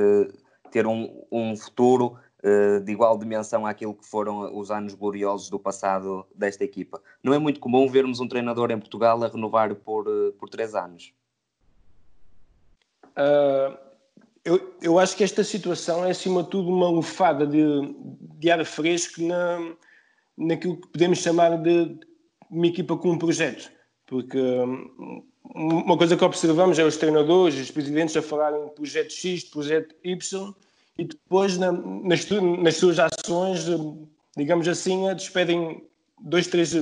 ter 0.71 0.87
um, 0.87 1.23
um 1.31 1.55
futuro 1.55 2.17
uh, 2.43 2.79
de 2.83 2.91
igual 2.91 3.19
dimensão 3.19 3.67
àquilo 3.67 3.93
que 3.93 4.05
foram 4.05 4.57
os 4.57 4.71
anos 4.71 4.95
gloriosos 4.95 5.47
do 5.51 5.59
passado 5.59 6.25
desta 6.33 6.63
equipa. 6.63 6.99
Não 7.23 7.35
é 7.35 7.37
muito 7.37 7.59
comum 7.59 7.87
vermos 7.87 8.19
um 8.19 8.27
treinador 8.27 8.71
em 8.71 8.79
Portugal 8.79 9.23
a 9.23 9.27
renovar 9.27 9.75
por, 9.75 10.07
uh, 10.07 10.33
por 10.33 10.49
três 10.49 10.73
anos. 10.73 11.13
Uh, 13.17 13.77
eu, 14.45 14.77
eu 14.81 14.99
acho 14.99 15.17
que 15.17 15.23
esta 15.23 15.43
situação 15.43 16.05
é, 16.05 16.11
acima 16.11 16.41
de 16.43 16.49
tudo, 16.49 16.69
uma 16.69 16.89
lufada 16.89 17.45
de, 17.45 17.59
de 18.39 18.49
ar 18.49 18.63
fresco 18.63 19.21
na, 19.21 19.75
naquilo 20.37 20.77
que 20.77 20.87
podemos 20.87 21.19
chamar 21.19 21.57
de 21.57 21.99
uma 22.49 22.67
equipa 22.67 22.95
com 22.95 23.11
um 23.11 23.17
projeto. 23.17 23.69
Porque 24.05 24.39
um, 24.39 25.23
uma 25.43 25.97
coisa 25.97 26.15
que 26.15 26.23
observamos 26.23 26.79
é 26.79 26.83
os 26.85 26.95
treinadores, 26.95 27.59
os 27.59 27.71
presidentes 27.71 28.15
a 28.15 28.21
falarem 28.21 28.63
de 28.65 28.71
projeto 28.71 29.11
X, 29.11 29.43
de 29.43 29.49
projeto 29.49 29.95
Y, 30.03 30.53
e 30.97 31.03
depois 31.03 31.57
na, 31.57 31.71
nas, 31.71 32.25
nas 32.29 32.77
suas 32.77 32.99
ações, 32.99 33.65
digamos 34.37 34.67
assim, 34.67 35.13
despedem 35.13 35.83
dois, 36.21 36.47
três 36.47 36.73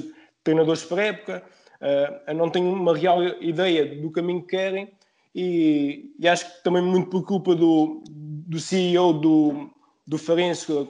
treinadores 0.43 0.83
por 0.83 0.99
época, 0.99 1.43
uh, 1.81 2.33
não 2.33 2.49
têm 2.49 2.63
uma 2.63 2.95
real 2.95 3.23
ideia 3.41 3.99
do 3.99 4.11
caminho 4.11 4.41
que 4.41 4.49
querem 4.49 4.91
e, 5.35 6.13
e, 6.17 6.27
acho 6.29 6.45
que 6.45 6.63
também 6.63 6.81
muito 6.81 7.09
por 7.09 7.25
culpa 7.25 7.53
do, 7.53 8.01
do 8.07 8.57
CEO 8.57 9.11
do, 9.11 9.69
do 10.07 10.17
Farense, 10.17 10.65
que 10.65 10.87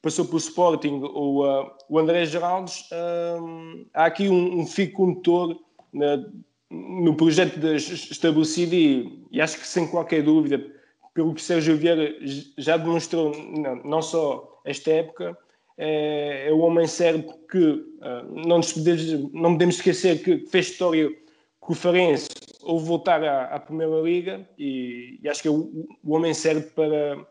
passou 0.00 0.24
pelo 0.24 0.38
Sporting, 0.38 1.00
o, 1.02 1.44
uh, 1.44 1.68
o 1.88 1.98
André 1.98 2.24
Geraldes, 2.24 2.88
uh, 2.92 3.84
há 3.92 4.04
aqui 4.04 4.28
um, 4.28 4.60
um 4.60 4.66
fio 4.66 4.92
condutor 4.92 5.60
na, 5.92 6.24
no 6.70 7.16
projeto 7.16 7.58
estabelecido 7.66 8.74
e, 8.74 9.26
e, 9.32 9.40
acho 9.40 9.58
que 9.58 9.66
sem 9.66 9.88
qualquer 9.88 10.22
dúvida, 10.22 10.64
pelo 11.12 11.34
que 11.34 11.42
Sérgio 11.42 11.76
Vieira 11.76 12.16
já 12.56 12.76
demonstrou, 12.76 13.32
não, 13.36 13.76
não 13.82 14.00
só 14.00 14.60
esta 14.64 14.92
época, 14.92 15.36
é, 15.76 16.48
é 16.48 16.52
o 16.52 16.58
homem 16.60 16.86
certo 16.86 17.34
que 17.50 17.58
uh, 17.58 18.46
não, 18.46 18.60
podemos, 18.60 19.32
não 19.32 19.52
podemos 19.52 19.74
esquecer 19.74 20.22
que 20.22 20.46
fez 20.46 20.70
história 20.70 21.10
com 21.58 21.72
o 21.72 21.76
Farense 21.76 22.28
ou 22.62 22.78
voltar 22.80 23.22
à, 23.22 23.54
à 23.54 23.60
Primeira 23.60 24.00
Liga 24.00 24.48
e, 24.58 25.18
e, 25.22 25.28
acho 25.28 25.42
que 25.42 25.48
é 25.48 25.50
o, 25.50 25.88
o 26.02 26.14
homem 26.14 26.32
certo 26.34 26.72
para, 26.74 27.26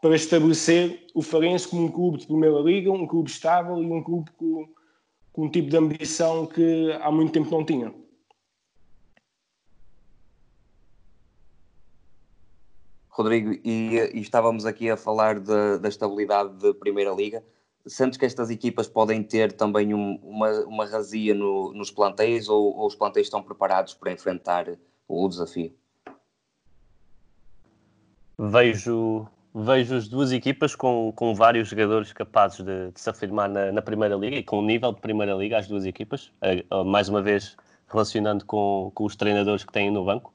para 0.00 0.14
estabelecer 0.14 1.06
o 1.14 1.22
Farense 1.22 1.68
como 1.68 1.84
um 1.84 1.90
clube 1.90 2.18
de 2.18 2.26
Primeira 2.26 2.58
Liga, 2.60 2.90
um 2.90 3.06
clube 3.06 3.30
estável 3.30 3.82
e 3.82 3.86
um 3.86 4.02
clube 4.02 4.30
com, 4.32 4.68
com 5.32 5.46
um 5.46 5.50
tipo 5.50 5.68
de 5.68 5.76
ambição 5.76 6.46
que 6.46 6.92
há 7.00 7.10
muito 7.10 7.32
tempo 7.32 7.50
não 7.50 7.64
tinha. 7.64 7.92
Rodrigo, 13.16 13.52
e, 13.64 13.96
e, 14.14 14.20
estávamos 14.20 14.66
aqui 14.66 14.90
a 14.90 14.96
falar 14.96 15.40
de, 15.40 15.78
da 15.78 15.88
estabilidade 15.88 16.52
da 16.58 16.74
Primeira 16.74 17.12
Liga. 17.12 17.42
Sentes 17.86 18.18
que 18.18 18.24
estas 18.24 18.50
equipas 18.50 18.88
podem 18.88 19.22
ter 19.22 19.52
também 19.52 19.94
um, 19.94 20.18
uma, 20.22 20.50
uma 20.64 20.86
razia 20.86 21.34
no, 21.34 21.72
nos 21.72 21.90
plantéis 21.90 22.48
ou, 22.48 22.76
ou, 22.76 22.86
os 22.86 22.94
plantéis 22.94 23.26
estão 23.26 23.42
preparados 23.42 23.94
para 23.94 24.12
enfrentar 24.12 24.66
o 25.06 25.28
desafio? 25.28 25.72
Vejo, 28.38 29.26
vejo 29.54 29.94
as 29.94 30.08
duas 30.08 30.32
equipas 30.32 30.74
com, 30.74 31.12
com 31.14 31.34
vários 31.34 31.68
jogadores 31.68 32.12
capazes 32.12 32.64
de, 32.64 32.90
de 32.90 33.00
se 33.00 33.08
afirmar 33.08 33.48
na, 33.48 33.72
na, 33.72 33.80
Primeira 33.80 34.16
Liga 34.16 34.36
e 34.36 34.42
com 34.42 34.58
o 34.58 34.62
nível 34.62 34.92
de 34.92 35.00
Primeira 35.00 35.34
Liga, 35.34 35.58
as 35.58 35.68
duas 35.68 35.86
equipas, 35.86 36.32
mais 36.86 37.08
uma 37.08 37.22
vez 37.22 37.56
relacionando 37.88 38.44
com, 38.44 38.90
com 38.94 39.04
os 39.04 39.16
treinadores 39.16 39.64
que 39.64 39.72
têm 39.72 39.90
no 39.90 40.04
banco 40.04 40.34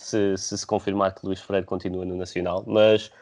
se, 0.00 0.36
se, 0.38 0.56
se 0.56 0.66
confirmar 0.66 1.14
que 1.14 1.24
Luís 1.26 1.40
Freire 1.40 1.66
continua 1.66 2.04
no 2.04 2.16
Nacional, 2.16 2.64
mas 2.66 3.12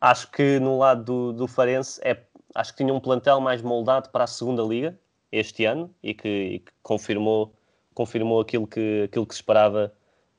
acho 0.00 0.30
que 0.30 0.58
no 0.58 0.78
lado 0.78 1.04
do, 1.04 1.32
do 1.32 1.46
Farense 1.46 2.00
é, 2.02 2.14
acho 2.54 2.72
que 2.72 2.78
tinha 2.78 2.92
um 2.92 3.00
plantel 3.00 3.40
mais 3.40 3.62
moldado 3.62 4.10
para 4.10 4.24
a 4.24 4.26
segunda 4.26 4.62
liga 4.62 4.98
este 5.30 5.64
ano 5.64 5.94
e 6.02 6.14
que, 6.14 6.28
e 6.28 6.58
que 6.60 6.72
confirmou, 6.82 7.54
confirmou 7.94 8.40
aquilo 8.40 8.66
que, 8.66 9.04
aquilo 9.04 9.26
que 9.26 9.34
se 9.34 9.40
esperava 9.40 9.92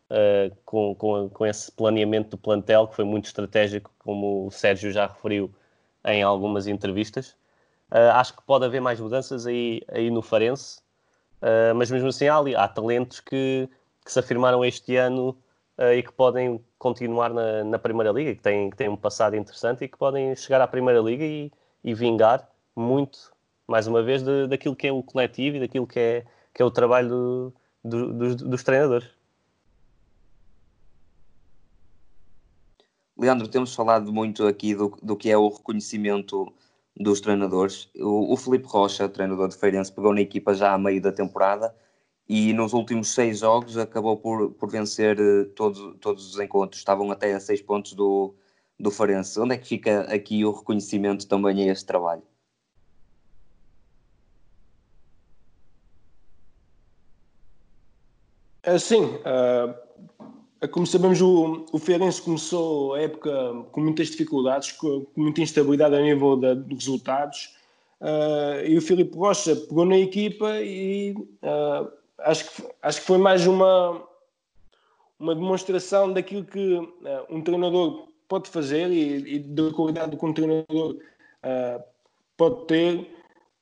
uh, 0.10 0.56
com, 0.66 0.96
com, 0.96 1.30
com 1.30 1.46
esse 1.46 1.72
planeamento 1.72 2.32
do 2.32 2.38
plantel, 2.38 2.88
que 2.88 2.96
foi 2.96 3.06
muito 3.06 3.26
estratégico, 3.26 3.92
como 4.00 4.48
o 4.48 4.52
Sérgio 4.52 4.92
já 4.92 5.08
referiu 5.08 5.54
em 6.06 6.24
algumas 6.24 6.68
entrevistas. 6.68 7.30
Uh, 7.92 8.12
acho 8.14 8.36
que 8.36 8.44
pode 8.44 8.66
haver 8.66 8.82
mais 8.82 9.00
mudanças 9.00 9.46
aí, 9.48 9.82
aí 9.88 10.10
no 10.12 10.22
Farense, 10.22 10.80
uh, 11.42 11.74
mas 11.76 11.90
mesmo 11.92 12.10
assim 12.10 12.28
há, 12.28 12.38
há 12.38 12.68
talentos 12.68 13.20
que, 13.20 13.70
que 14.04 14.12
se 14.12 14.20
afirmaram 14.20 14.64
este 14.64 14.96
ano 14.96 15.38
e 15.96 16.04
que 16.04 16.12
podem 16.12 16.62
continuar 16.78 17.34
na, 17.34 17.64
na, 17.64 17.80
Primeira 17.80 18.12
Liga, 18.12 18.36
que 18.36 18.42
têm, 18.42 18.70
que 18.70 18.76
têm 18.76 18.90
um 18.90 18.98
passado 18.98 19.38
interessante 19.38 19.86
e 19.86 19.88
que 19.88 19.98
podem 19.98 20.36
chegar 20.36 20.60
à 20.60 20.68
Primeira 20.68 21.00
Liga 21.00 21.24
e, 21.24 21.50
e 21.84 21.94
vingar 21.94 22.50
muito, 22.76 23.32
mais 23.68 23.88
uma 23.88 24.02
vez, 24.02 24.24
de, 24.24 24.48
daquilo 24.48 24.76
que 24.76 24.88
é 24.88 24.92
o 24.92 25.04
coletivo 25.04 25.58
e 25.58 25.60
daquilo 25.60 25.88
que 25.88 26.00
é, 26.00 26.26
que 26.54 26.62
é 26.62 26.66
o 26.66 26.72
trabalho 26.72 27.10
do, 27.10 27.54
do, 27.84 28.14
dos, 28.14 28.36
dos 28.36 28.64
treinadores. 28.64 29.08
Leandro, 33.18 33.48
temos 33.50 33.76
falado 33.76 34.14
muito 34.14 34.48
aqui 34.48 34.74
do, 34.74 34.98
do 35.04 35.16
que 35.16 35.30
é 35.30 35.38
o 35.38 35.50
reconhecimento 35.50 36.52
dos 36.96 37.20
treinadores. 37.20 37.90
O, 37.98 38.34
o 38.34 38.38
Felipe 38.38 38.66
Rocha, 38.66 39.10
treinador 39.10 39.50
de 39.50 39.58
Feirense, 39.58 39.92
pegou 39.92 40.14
na 40.14 40.22
equipa 40.22 40.54
já 40.54 40.74
a 40.74 40.78
meio 40.78 41.02
da 41.02 41.12
temporada 41.12 41.76
e 42.28 42.54
nos 42.54 42.74
últimos 42.74 43.10
seis 43.10 43.40
jogos 43.40 43.78
acabou 43.78 44.16
por, 44.16 44.52
por 44.52 44.70
vencer 44.70 45.20
uh, 45.20 45.46
todos, 45.56 45.98
todos 46.00 46.34
os 46.34 46.40
encontros, 46.40 46.80
estavam 46.80 47.12
até 47.12 47.34
a 47.34 47.40
seis 47.40 47.62
pontos 47.62 47.94
do, 47.94 48.36
do 48.80 48.90
Farense. 48.90 49.40
Onde 49.40 49.56
é 49.56 49.58
que 49.58 49.68
fica 49.68 50.02
aqui 50.02 50.46
o 50.46 50.52
reconhecimento 50.52 51.28
também 51.28 51.70
a 51.70 51.72
este 51.72 51.86
trabalho? 51.86 52.24
É, 58.64 58.78
sim, 58.78 59.04
uh, 59.04 60.68
como 60.70 60.86
sabemos, 60.86 61.22
o, 61.22 61.66
o 61.72 61.80
começou 62.24 62.94
a 62.94 63.02
época 63.02 63.66
com 63.72 63.82
muitas 63.82 64.10
dificuldades, 64.10 64.74
com, 64.74 65.08
muita 65.16 65.42
instabilidade 65.42 65.96
a 65.96 66.02
nível 66.02 66.36
de, 66.36 66.76
resultados. 66.76 67.58
Uh, 68.02 68.66
e 68.66 68.78
o 68.78 68.82
Filipe 68.82 69.18
Rocha 69.18 69.56
pegou 69.56 69.86
na 69.86 69.98
equipa 69.98 70.60
e 70.62 71.16
acho 72.20 72.50
que, 72.50 72.64
acho 72.82 73.02
que 73.02 73.08
foi 73.08 73.18
mais 73.18 73.48
uma, 73.48 74.04
uma 75.20 75.36
demonstração 75.36 76.14
daquilo 76.14 76.46
que 76.46 76.80
um 77.30 77.42
treinador 77.42 78.09
pode 78.30 78.50
fazer 78.50 78.90
e, 78.92 79.36
e, 79.36 79.40
da 79.40 79.74
qualidade 79.74 80.16
que 80.16 80.26
um 80.26 80.30
uh, 80.30 81.84
pode 82.38 82.68
ter, 82.68 83.10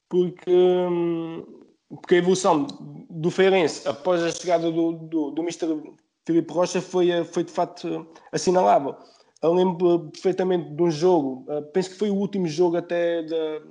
porque, 0.08 0.52
um, 0.52 1.44
porque 1.90 2.16
a 2.16 2.18
evolução 2.20 2.68
do 3.10 3.32
Feirense 3.32 3.88
após 3.88 4.22
a 4.22 4.30
chegada 4.30 4.70
do, 4.70 4.92
do, 4.92 5.32
do 5.32 5.42
Mr. 5.42 5.82
Filipe 6.26 6.54
Rocha 6.54 6.82
foi, 6.82 7.24
foi 7.24 7.44
de 7.44 7.52
facto 7.52 8.06
assinalável. 8.32 8.96
Eu 9.42 9.54
lembro 9.54 10.10
perfeitamente 10.12 10.70
de 10.70 10.84
um 10.84 10.92
jogo, 10.92 11.46
uh, 11.50 11.64
penso 11.72 11.92
que 11.92 11.98
foi 11.98 12.10
o 12.10 12.16
último 12.16 12.48
jogo 12.48 12.78
até 12.78 13.24
da, 13.24 13.62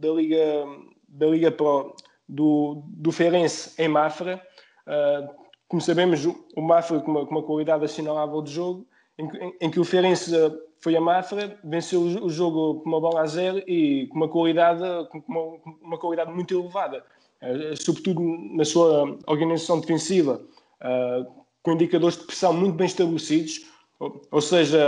da 0.00 0.08
Liga 0.10 0.66
da 1.08 1.26
Liga 1.26 1.50
Pro 1.50 1.94
do, 2.28 2.82
do 2.86 3.10
Feirense 3.10 3.72
em 3.80 3.88
Mafra. 3.88 4.40
Uh, 4.86 5.40
como 5.68 5.80
sabemos, 5.80 6.24
o 6.24 6.60
Mafra 6.60 7.00
com 7.00 7.10
uma, 7.10 7.26
com 7.26 7.30
uma 7.32 7.42
qualidade 7.42 7.84
assinalável 7.84 8.42
de 8.42 8.52
jogo, 8.52 8.86
em, 9.20 9.54
em, 9.60 9.70
que 9.70 9.80
o 9.80 9.84
Feirense 9.84 10.32
foi 10.80 10.96
a 10.96 11.00
Mafra, 11.00 11.58
venceu 11.62 12.00
o, 12.00 12.30
jogo 12.30 12.80
com 12.80 12.88
uma 12.88 13.00
bola 13.00 13.22
a 13.22 13.26
zero 13.26 13.58
e 13.66 14.06
com 14.08 14.16
uma 14.16 14.28
qualidade, 14.28 14.82
com 15.10 15.22
uma, 15.28 15.76
uma 15.82 15.98
qualidade 15.98 16.32
muito 16.32 16.58
elevada, 16.58 17.04
uh, 17.42 17.76
sobretudo 17.76 18.20
na 18.54 18.64
sua 18.64 19.18
organização 19.26 19.80
defensiva, 19.80 20.40
uh, 20.80 21.30
com 21.62 21.72
indicadores 21.72 22.16
de 22.16 22.24
pressão 22.24 22.52
muito 22.52 22.76
bem 22.76 22.86
estabelecidos, 22.86 23.66
ou, 23.98 24.22
ou 24.30 24.40
seja, 24.40 24.80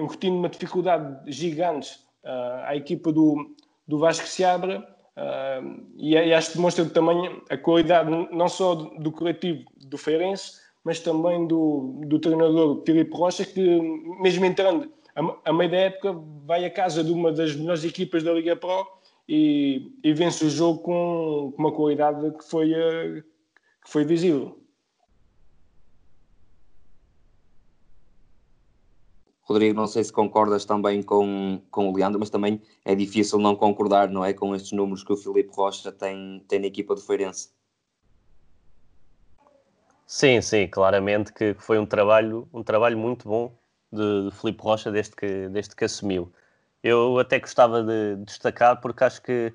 incutindo 0.00 0.36
uma 0.36 0.48
dificuldade 0.48 1.32
gigante 1.32 1.98
à 2.64 2.76
equipa 2.76 3.10
do, 3.10 3.54
do 3.88 3.98
Vasco 3.98 4.26
Seabra, 4.26 4.86
Uh, 5.16 5.86
e, 5.98 6.14
e, 6.14 6.32
acho 6.32 6.52
que 6.52 6.56
demonstra 6.56 6.84
também 6.86 7.42
a 7.50 7.56
qualidade 7.56 8.08
não 8.08 8.48
só 8.48 8.74
do, 8.74 8.98
do 9.00 9.12
coletivo 9.12 9.64
do 9.76 9.98
Feirense, 9.98 10.52
mas 10.84 11.00
também 11.00 11.46
do, 11.46 12.00
do 12.06 12.18
treinador 12.18 12.82
Filipe 12.84 13.14
Rocha, 13.16 13.44
que 13.44 13.60
mesmo 14.20 14.44
entrando 14.44 14.90
a, 15.14 15.50
a 15.50 15.52
meio 15.52 15.70
da 15.70 15.76
época 15.76 16.12
vai 16.44 16.64
à 16.64 16.70
casa 16.70 17.02
de 17.04 17.12
uma 17.12 17.32
das 17.32 17.54
melhores 17.54 17.84
equipas 17.84 18.22
da 18.22 18.32
Liga 18.32 18.56
Pro 18.56 18.86
e, 19.28 19.92
e 20.02 20.12
vence 20.12 20.44
o 20.44 20.50
jogo 20.50 20.80
com, 20.80 21.52
com 21.54 21.62
uma 21.62 21.72
qualidade 21.72 22.30
que 22.36 22.44
foi, 22.44 22.72
uh, 22.72 23.22
que 23.84 23.90
foi 23.90 24.04
visível. 24.04 24.56
Rodrigo, 29.42 29.74
não 29.74 29.88
sei 29.88 30.04
se 30.04 30.12
concordas 30.12 30.64
também 30.64 31.02
com, 31.02 31.60
com 31.72 31.90
o 31.90 31.96
Leandro, 31.96 32.20
mas 32.20 32.30
também 32.30 32.62
é 32.84 32.94
difícil 32.94 33.36
não 33.40 33.56
concordar, 33.56 34.08
não 34.08 34.24
é? 34.24 34.32
Com 34.32 34.54
estes 34.54 34.70
números 34.70 35.02
que 35.02 35.12
o 35.12 35.16
Filipe 35.16 35.50
Rocha 35.52 35.90
tem, 35.90 36.44
tem 36.46 36.60
na 36.60 36.66
equipa 36.66 36.94
do 36.94 37.00
Feirense. 37.00 37.50
Sim, 40.12 40.42
sim, 40.42 40.66
claramente 40.66 41.32
que 41.32 41.54
foi 41.54 41.78
um 41.78 41.86
trabalho, 41.86 42.48
um 42.52 42.64
trabalho 42.64 42.98
muito 42.98 43.28
bom 43.28 43.56
de, 43.92 44.28
de 44.28 44.36
Filipe 44.36 44.60
Rocha 44.60 44.90
desde 44.90 45.14
que, 45.14 45.48
desde 45.50 45.76
que 45.76 45.84
assumiu. 45.84 46.32
Eu 46.82 47.16
até 47.20 47.38
gostava 47.38 47.80
de 47.84 48.16
destacar 48.24 48.80
porque 48.80 49.04
acho 49.04 49.22
que, 49.22 49.54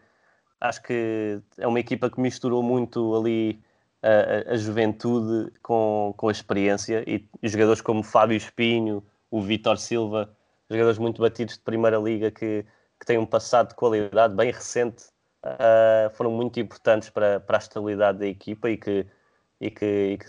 acho 0.61 0.81
que 0.83 1.41
é 1.57 1.67
uma 1.67 1.79
equipa 1.79 2.09
que 2.09 2.21
misturou 2.21 2.63
muito 2.63 3.15
ali 3.17 3.61
a, 4.01 4.53
a 4.53 4.57
juventude 4.57 5.51
com, 5.61 6.13
com 6.15 6.29
a 6.29 6.31
experiência 6.31 7.03
e, 7.05 7.27
e 7.43 7.49
jogadores 7.49 7.81
como 7.81 8.01
Fábio 8.01 8.37
Espinho, 8.37 9.03
o 9.29 9.41
Vitor 9.41 9.77
Silva, 9.77 10.29
jogadores 10.69 10.97
muito 10.97 11.21
batidos 11.21 11.55
de 11.55 11.61
Primeira 11.63 11.97
Liga 11.97 12.31
que, 12.31 12.65
que 12.97 13.05
têm 13.05 13.17
um 13.17 13.25
passado 13.25 13.69
de 13.69 13.75
qualidade 13.75 14.33
bem 14.33 14.51
recente, 14.51 15.05
uh, 15.43 16.09
foram 16.15 16.31
muito 16.31 16.61
importantes 16.61 17.09
para, 17.09 17.41
para 17.41 17.57
a 17.57 17.59
estabilidade 17.59 18.19
da 18.19 18.27
equipa 18.27 18.69
e 18.69 18.77
que, 18.77 19.05
e 19.59 19.71
que, 19.71 19.85
e 19.85 20.17
que 20.17 20.25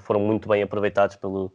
foram 0.00 0.20
muito 0.20 0.48
bem 0.48 0.62
aproveitados 0.62 1.16
pelo, 1.16 1.52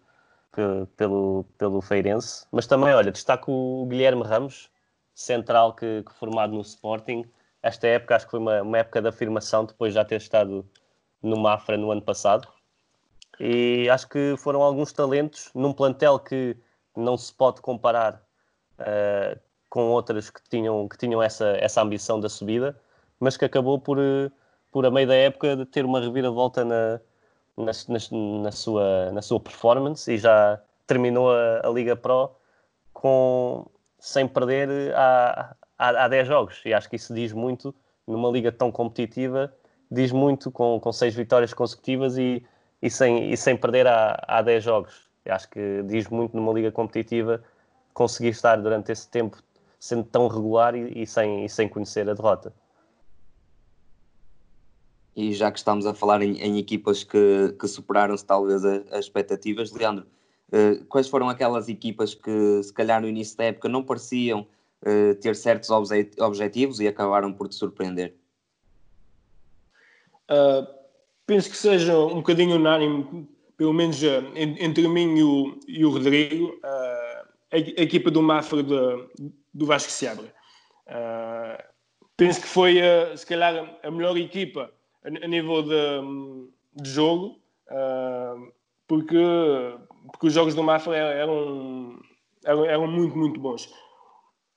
pelo, 0.95 1.45
pelo 1.57 1.81
Feirense. 1.81 2.45
Mas 2.51 2.67
também, 2.67 2.93
olha, 2.93 3.11
destaco 3.11 3.51
o 3.51 3.85
Guilherme 3.87 4.23
Ramos, 4.23 4.69
central 5.13 5.73
que, 5.73 6.03
que 6.03 6.13
formado 6.13 6.53
no 6.53 6.61
Sporting. 6.61 7.25
Esta 7.61 7.87
época 7.87 8.15
acho 8.15 8.25
que 8.25 8.31
foi 8.31 8.39
uma, 8.39 8.61
uma 8.61 8.77
época 8.77 9.01
de 9.01 9.07
afirmação 9.07 9.65
depois 9.65 9.93
de 9.93 9.95
já 9.95 10.05
ter 10.05 10.17
estado 10.17 10.65
no 11.21 11.37
Mafra 11.37 11.77
no 11.77 11.91
ano 11.91 12.01
passado. 12.01 12.47
E 13.39 13.89
acho 13.89 14.07
que 14.07 14.35
foram 14.37 14.61
alguns 14.61 14.93
talentos 14.93 15.49
num 15.55 15.73
plantel 15.73 16.19
que 16.19 16.55
não 16.95 17.17
se 17.17 17.33
pode 17.33 17.61
comparar 17.61 18.21
uh, 18.79 19.39
com 19.69 19.89
outras 19.89 20.29
que 20.29 20.41
tinham, 20.49 20.87
que 20.87 20.97
tinham 20.97 21.23
essa, 21.23 21.57
essa 21.57 21.81
ambição 21.81 22.19
da 22.19 22.27
subida, 22.27 22.79
mas 23.19 23.37
que 23.37 23.45
acabou 23.45 23.79
por, 23.79 23.97
por 24.71 24.85
a 24.85 24.91
meio 24.91 25.07
da 25.07 25.15
época, 25.15 25.65
ter 25.65 25.85
uma 25.85 25.99
reviravolta 25.99 26.63
na, 26.63 26.99
na, 27.57 27.71
na, 27.87 28.41
na, 28.43 28.51
sua, 28.51 29.11
na 29.11 29.21
sua 29.21 29.39
performance 29.39 30.11
e 30.11 30.17
já 30.17 30.59
terminou 30.87 31.31
a, 31.31 31.61
a 31.63 31.69
Liga 31.69 31.95
Pro 31.95 32.31
com, 32.93 33.65
sem 33.99 34.27
perder 34.27 34.93
há, 34.95 35.55
há, 35.77 36.05
há 36.05 36.07
10 36.07 36.27
jogos. 36.27 36.61
E 36.65 36.73
acho 36.73 36.89
que 36.89 36.95
isso 36.95 37.13
diz 37.13 37.33
muito 37.33 37.73
numa 38.07 38.29
liga 38.29 38.51
tão 38.51 38.71
competitiva, 38.71 39.53
diz 39.89 40.11
muito 40.11 40.51
com, 40.51 40.79
com 40.79 40.91
seis 40.91 41.13
vitórias 41.15 41.53
consecutivas 41.53 42.17
e, 42.17 42.43
e, 42.81 42.89
sem, 42.89 43.31
e 43.31 43.37
sem 43.37 43.55
perder 43.57 43.87
há, 43.87 44.23
há 44.27 44.41
10 44.41 44.63
jogos. 44.63 45.09
Eu 45.25 45.35
acho 45.35 45.49
que 45.49 45.83
diz 45.83 46.07
muito 46.07 46.35
numa 46.35 46.51
liga 46.53 46.71
competitiva 46.71 47.43
conseguir 47.93 48.29
estar 48.29 48.55
durante 48.55 48.91
esse 48.91 49.09
tempo 49.09 49.37
sendo 49.79 50.03
tão 50.03 50.27
regular 50.27 50.75
e, 50.75 51.03
e 51.03 51.07
sem, 51.07 51.43
e 51.43 51.49
sem 51.49 51.67
conhecer 51.67 52.09
a 52.09 52.13
derrota. 52.13 52.53
E 55.15 55.33
já 55.33 55.51
que 55.51 55.59
estamos 55.59 55.85
a 55.85 55.93
falar 55.93 56.21
em, 56.21 56.37
em 56.37 56.57
equipas 56.57 57.03
que, 57.03 57.53
que 57.59 57.67
superaram-se 57.67 58.25
talvez 58.25 58.63
as, 58.63 58.87
as, 58.91 58.99
expectativas, 58.99 59.71
Leandro, 59.71 60.05
uh, 60.53 60.85
quais 60.85 61.07
foram 61.09 61.27
aquelas 61.27 61.67
equipas 61.67 62.13
que 62.13 62.63
se 62.63 62.71
calhar 62.71 63.01
no 63.01 63.09
início 63.09 63.37
da 63.37 63.45
época 63.45 63.67
não 63.67 63.83
pareciam 63.83 64.47
uh, 64.83 65.15
ter 65.15 65.35
certos 65.35 65.69
obje 65.69 66.09
objetivos 66.19 66.79
e 66.79 66.87
acabaram 66.87 67.33
por 67.33 67.49
te 67.49 67.55
surpreender? 67.55 68.15
Uh, 70.29 70.65
penso 71.25 71.49
que 71.49 71.57
seja 71.57 71.97
um 71.97 72.15
bocadinho 72.15 72.55
unânime, 72.55 73.27
pelo 73.57 73.73
menos 73.73 74.01
entre 74.33 74.87
mim 74.87 75.17
e 75.17 75.23
o, 75.23 75.59
e 75.67 75.85
o 75.85 75.89
Rodrigo, 75.89 76.57
a, 76.63 77.25
a, 77.51 77.57
equipa 77.57 78.09
do 78.09 78.21
Mafra 78.21 78.63
de, 78.63 79.33
do 79.53 79.65
Vasco 79.65 79.91
Seabra. 79.91 80.33
penso 82.15 82.41
que 82.41 82.47
foi, 82.47 82.79
se 83.15 83.25
calhar, 83.25 83.77
a 83.83 83.91
melhor 83.91 84.17
equipa 84.17 84.71
a, 85.03 85.27
nível 85.27 85.63
de, 85.63 86.81
de 86.81 86.89
jogo, 86.89 87.39
uh, 87.69 88.51
porque, 88.87 89.17
porque 90.07 90.27
os 90.27 90.33
jogos 90.33 90.53
do 90.53 90.63
Mafra 90.63 90.95
eram, 90.95 91.99
eram, 92.43 92.65
eram 92.65 92.87
muito, 92.87 93.17
muito 93.17 93.39
bons. 93.39 93.65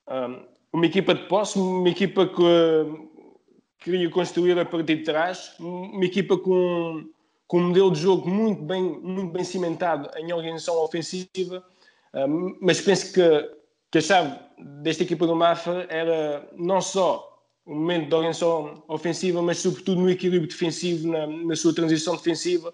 Uh, 0.06 0.44
uma 0.72 0.86
equipa 0.86 1.14
de 1.14 1.26
posse, 1.26 1.58
uma 1.58 1.88
equipa 1.88 2.26
que 2.26 3.08
queria 3.78 4.10
construir 4.10 4.58
a 4.58 4.64
partir 4.64 4.96
de 4.96 5.04
trás, 5.04 5.54
uma 5.58 6.04
equipa 6.04 6.36
com, 6.36 7.08
com 7.46 7.58
um 7.58 7.68
modelo 7.68 7.90
de 7.90 8.00
jogo 8.00 8.28
muito 8.28 8.62
bem, 8.62 8.82
muito 8.82 9.32
bem 9.32 9.44
cimentado 9.44 10.10
em 10.18 10.32
organização 10.32 10.76
ofensiva, 10.82 11.64
uh, 12.12 12.56
mas 12.60 12.80
penso 12.80 13.12
que, 13.12 13.50
que 13.90 13.98
a 13.98 14.00
chave 14.00 14.38
desta 14.82 15.02
equipa 15.02 15.26
do 15.26 15.34
Mafra 15.34 15.86
era 15.88 16.48
não 16.56 16.80
só 16.80 17.33
um 17.66 17.74
momento 17.76 18.08
de 18.08 18.14
organização 18.14 18.82
ofensiva, 18.88 19.40
mas 19.40 19.58
sobretudo 19.58 20.00
no 20.00 20.10
equilíbrio 20.10 20.48
defensivo, 20.48 21.08
na, 21.08 21.26
na 21.26 21.56
sua 21.56 21.74
transição 21.74 22.16
defensiva. 22.16 22.72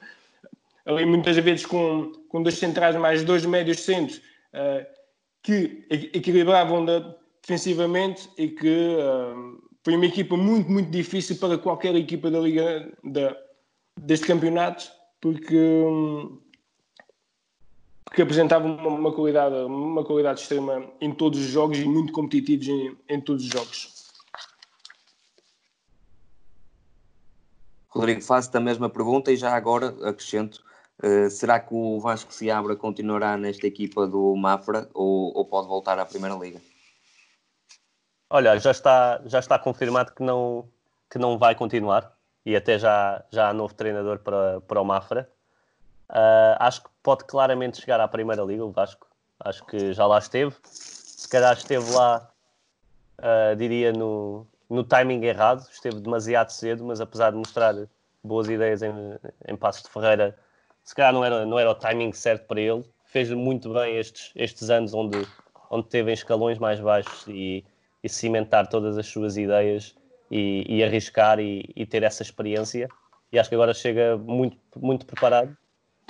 Ali 0.84 1.06
muitas 1.06 1.36
vezes 1.36 1.64
com, 1.64 2.12
com 2.28 2.42
dois 2.42 2.56
centrais 2.56 2.96
mais 2.96 3.22
dois 3.22 3.44
médios 3.46 3.80
centros 3.80 4.18
uh, 4.18 4.84
que 5.42 5.86
equilibravam 5.90 6.84
defensivamente 7.40 8.28
e 8.36 8.48
que 8.48 8.96
uh, 8.96 9.62
foi 9.84 9.94
uma 9.94 10.06
equipa 10.06 10.36
muito, 10.36 10.70
muito 10.70 10.90
difícil 10.90 11.36
para 11.36 11.56
qualquer 11.56 11.94
equipa 11.94 12.30
da 12.30 12.40
Liga 12.40 12.92
da, 13.04 13.36
deste 13.96 14.26
campeonato, 14.26 14.90
porque, 15.20 15.86
porque 18.04 18.22
apresentava 18.22 18.66
uma, 18.66 18.88
uma, 18.88 19.12
qualidade, 19.12 19.54
uma 19.54 20.04
qualidade 20.04 20.40
extrema 20.40 20.90
em 21.00 21.12
todos 21.12 21.38
os 21.38 21.46
jogos 21.46 21.78
e 21.78 21.84
muito 21.84 22.12
competitivos 22.12 22.68
em, 22.68 22.96
em 23.08 23.20
todos 23.20 23.44
os 23.44 23.50
jogos. 23.50 23.99
Rodrigo, 27.90 28.22
faço-te 28.22 28.56
a 28.56 28.60
mesma 28.60 28.88
pergunta 28.88 29.32
e 29.32 29.36
já 29.36 29.54
agora 29.54 29.88
acrescento: 30.08 30.62
uh, 31.02 31.28
será 31.28 31.58
que 31.58 31.74
o 31.74 31.98
Vasco 31.98 32.32
se 32.32 32.50
abra 32.50 32.76
continuará 32.76 33.36
nesta 33.36 33.66
equipa 33.66 34.06
do 34.06 34.34
Mafra 34.36 34.88
ou, 34.94 35.36
ou, 35.36 35.44
pode 35.44 35.66
voltar 35.66 35.98
à 35.98 36.06
Primeira 36.06 36.36
Liga? 36.36 36.60
Olha, 38.30 38.56
já 38.58 38.70
está, 38.70 39.20
já 39.26 39.40
está 39.40 39.58
confirmado 39.58 40.12
que 40.12 40.22
não, 40.22 40.68
que 41.10 41.18
não 41.18 41.36
vai 41.36 41.56
continuar 41.56 42.16
e 42.46 42.54
até 42.54 42.78
já, 42.78 43.24
já 43.30 43.48
há 43.48 43.52
novo 43.52 43.74
treinador 43.74 44.20
para, 44.20 44.60
para 44.60 44.80
o 44.80 44.84
Mafra. 44.84 45.28
Uh, 46.08 46.54
acho 46.58 46.84
que 46.84 46.90
pode 47.02 47.24
claramente 47.24 47.80
chegar 47.80 48.00
à 48.00 48.06
Primeira 48.06 48.42
Liga, 48.42 48.64
o 48.64 48.70
Vasco. 48.70 49.08
Acho 49.40 49.64
que 49.66 49.92
já 49.92 50.06
lá 50.06 50.18
esteve. 50.18 50.54
Se 50.64 51.28
calhar 51.28 51.56
esteve 51.56 51.90
lá, 51.92 52.30
uh, 53.18 53.56
diria, 53.56 53.92
no, 53.92 54.46
no 54.70 54.84
timing 54.84 55.24
errado, 55.24 55.66
esteve 55.70 56.00
demasiado 56.00 56.50
cedo, 56.50 56.84
mas 56.84 57.00
apesar 57.00 57.32
de 57.32 57.36
mostrar 57.36 57.74
boas 58.22 58.48
ideias 58.48 58.82
em, 58.82 58.92
em 59.48 59.56
Passos 59.56 59.82
de 59.82 59.90
Ferreira, 59.90 60.38
se 60.84 60.94
calhar 60.94 61.12
não 61.12 61.24
era, 61.24 61.44
não 61.44 61.58
era 61.58 61.70
o 61.70 61.74
timing 61.74 62.12
certo 62.12 62.46
para 62.46 62.60
ele. 62.60 62.84
Fez 63.04 63.28
muito 63.32 63.72
bem 63.72 63.96
estes, 63.96 64.30
estes 64.36 64.70
anos 64.70 64.94
onde, 64.94 65.26
onde 65.68 65.88
teve 65.88 66.12
em 66.12 66.14
escalões 66.14 66.58
mais 66.58 66.78
baixos 66.78 67.26
e, 67.26 67.64
e 68.02 68.08
cimentar 68.08 68.68
todas 68.68 68.96
as 68.96 69.06
suas 69.06 69.36
ideias 69.36 69.96
e, 70.30 70.64
e 70.68 70.84
arriscar 70.84 71.40
e, 71.40 71.68
e, 71.74 71.84
ter 71.84 72.04
essa 72.04 72.22
experiência. 72.22 72.88
E 73.32 73.38
acho 73.38 73.48
que 73.48 73.54
agora 73.56 73.74
chega 73.74 74.16
muito, 74.16 74.56
muito 74.76 75.04
preparado 75.04 75.56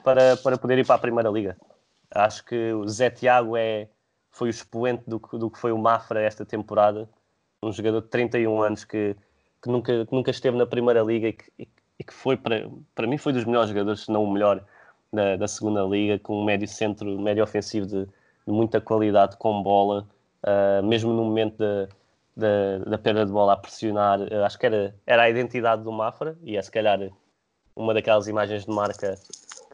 para, 0.04 0.36
para 0.36 0.58
poder 0.58 0.78
ir 0.78 0.86
para 0.86 0.96
a 0.96 0.98
Primeira 0.98 1.30
Liga. 1.30 1.56
Acho 2.10 2.44
que 2.44 2.72
o 2.74 2.86
Zé 2.86 3.08
Tiago 3.08 3.56
é, 3.56 3.88
foi 4.30 4.48
o 4.48 4.50
expoente 4.50 5.04
do, 5.06 5.18
do 5.18 5.50
que 5.50 5.58
foi 5.58 5.72
o 5.72 5.78
Mafra 5.78 6.20
esta 6.20 6.44
temporada 6.44 7.08
um 7.62 7.72
jogador 7.72 8.00
de 8.00 8.08
31 8.08 8.62
anos 8.62 8.84
que, 8.84 9.14
que, 9.62 9.68
nunca, 9.68 10.06
que 10.06 10.14
nunca 10.14 10.30
esteve 10.30 10.56
na 10.56 10.66
Primeira 10.66 11.02
Liga 11.02 11.28
e 11.28 11.32
que, 11.32 11.68
e 11.98 12.04
que 12.04 12.14
foi, 12.14 12.36
para, 12.36 12.70
para 12.94 13.06
mim, 13.06 13.18
foi 13.18 13.32
dos 13.32 13.44
melhores 13.44 13.68
jogadores, 13.68 14.04
se 14.04 14.10
não 14.10 14.24
o 14.24 14.32
melhor, 14.32 14.64
da, 15.12 15.36
da 15.36 15.48
segunda 15.48 15.82
Liga, 15.82 16.18
com 16.18 16.40
um 16.40 16.44
médio 16.44 16.66
centro, 16.66 17.20
médio 17.20 17.42
ofensivo 17.42 17.86
de, 17.86 18.06
de 18.06 18.52
muita 18.52 18.80
qualidade, 18.80 19.36
com 19.36 19.62
bola, 19.62 20.08
uh, 20.44 20.82
mesmo 20.86 21.12
no 21.12 21.24
momento 21.24 21.58
da, 21.58 21.88
da, 22.36 22.78
da, 22.90 22.98
perda 22.98 23.26
de 23.26 23.32
bola 23.32 23.52
a 23.52 23.56
pressionar, 23.56 24.20
uh, 24.20 24.44
acho 24.44 24.58
que 24.58 24.66
era, 24.66 24.94
era 25.06 25.22
a 25.24 25.30
identidade 25.30 25.82
do 25.82 25.92
Mafra 25.92 26.38
e 26.42 26.56
é 26.56 26.62
se 26.62 26.70
calhar 26.70 27.10
uma 27.76 27.92
daquelas 27.92 28.28
imagens 28.28 28.64
de 28.64 28.70
marca 28.70 29.18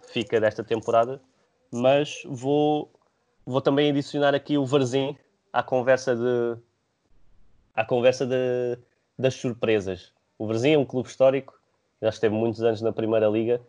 que 0.03 0.13
fica 0.13 0.41
desta 0.41 0.65
temporada, 0.65 1.21
mas 1.71 2.23
vou, 2.25 2.91
vou 3.45 3.61
também 3.61 3.91
adicionar 3.91 4.35
aqui 4.35 4.59
o 4.59 4.65
Varzim 4.65 5.17
à 5.53 5.63
conversa 5.63 6.17
de 6.17 6.57
à 7.77 7.85
conversa 7.85 8.27
de, 8.27 8.79
das 9.19 9.35
surpresas. 9.35 10.13
O 10.39 10.47
Brasil 10.47 10.73
é 10.73 10.79
um 10.79 10.85
clube 10.85 11.09
histórico, 11.09 11.55
já 12.03 12.09
esteve 12.09 12.35
muitos 12.35 12.63
anos 12.63 12.81
na 12.81 12.93
Primeira 12.93 13.29
Liga, 13.29 13.61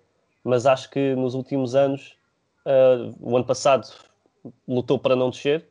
mas 0.44 0.66
acho 0.66 0.90
que 0.90 1.14
nos 1.16 1.36
últimos 1.36 1.76
anos, 1.76 2.18
uh, 2.66 3.14
o 3.20 3.36
ano 3.36 3.46
passado 3.46 3.88
lutou 4.68 4.98
para 4.98 5.16
não 5.16 5.30
descer 5.30 5.68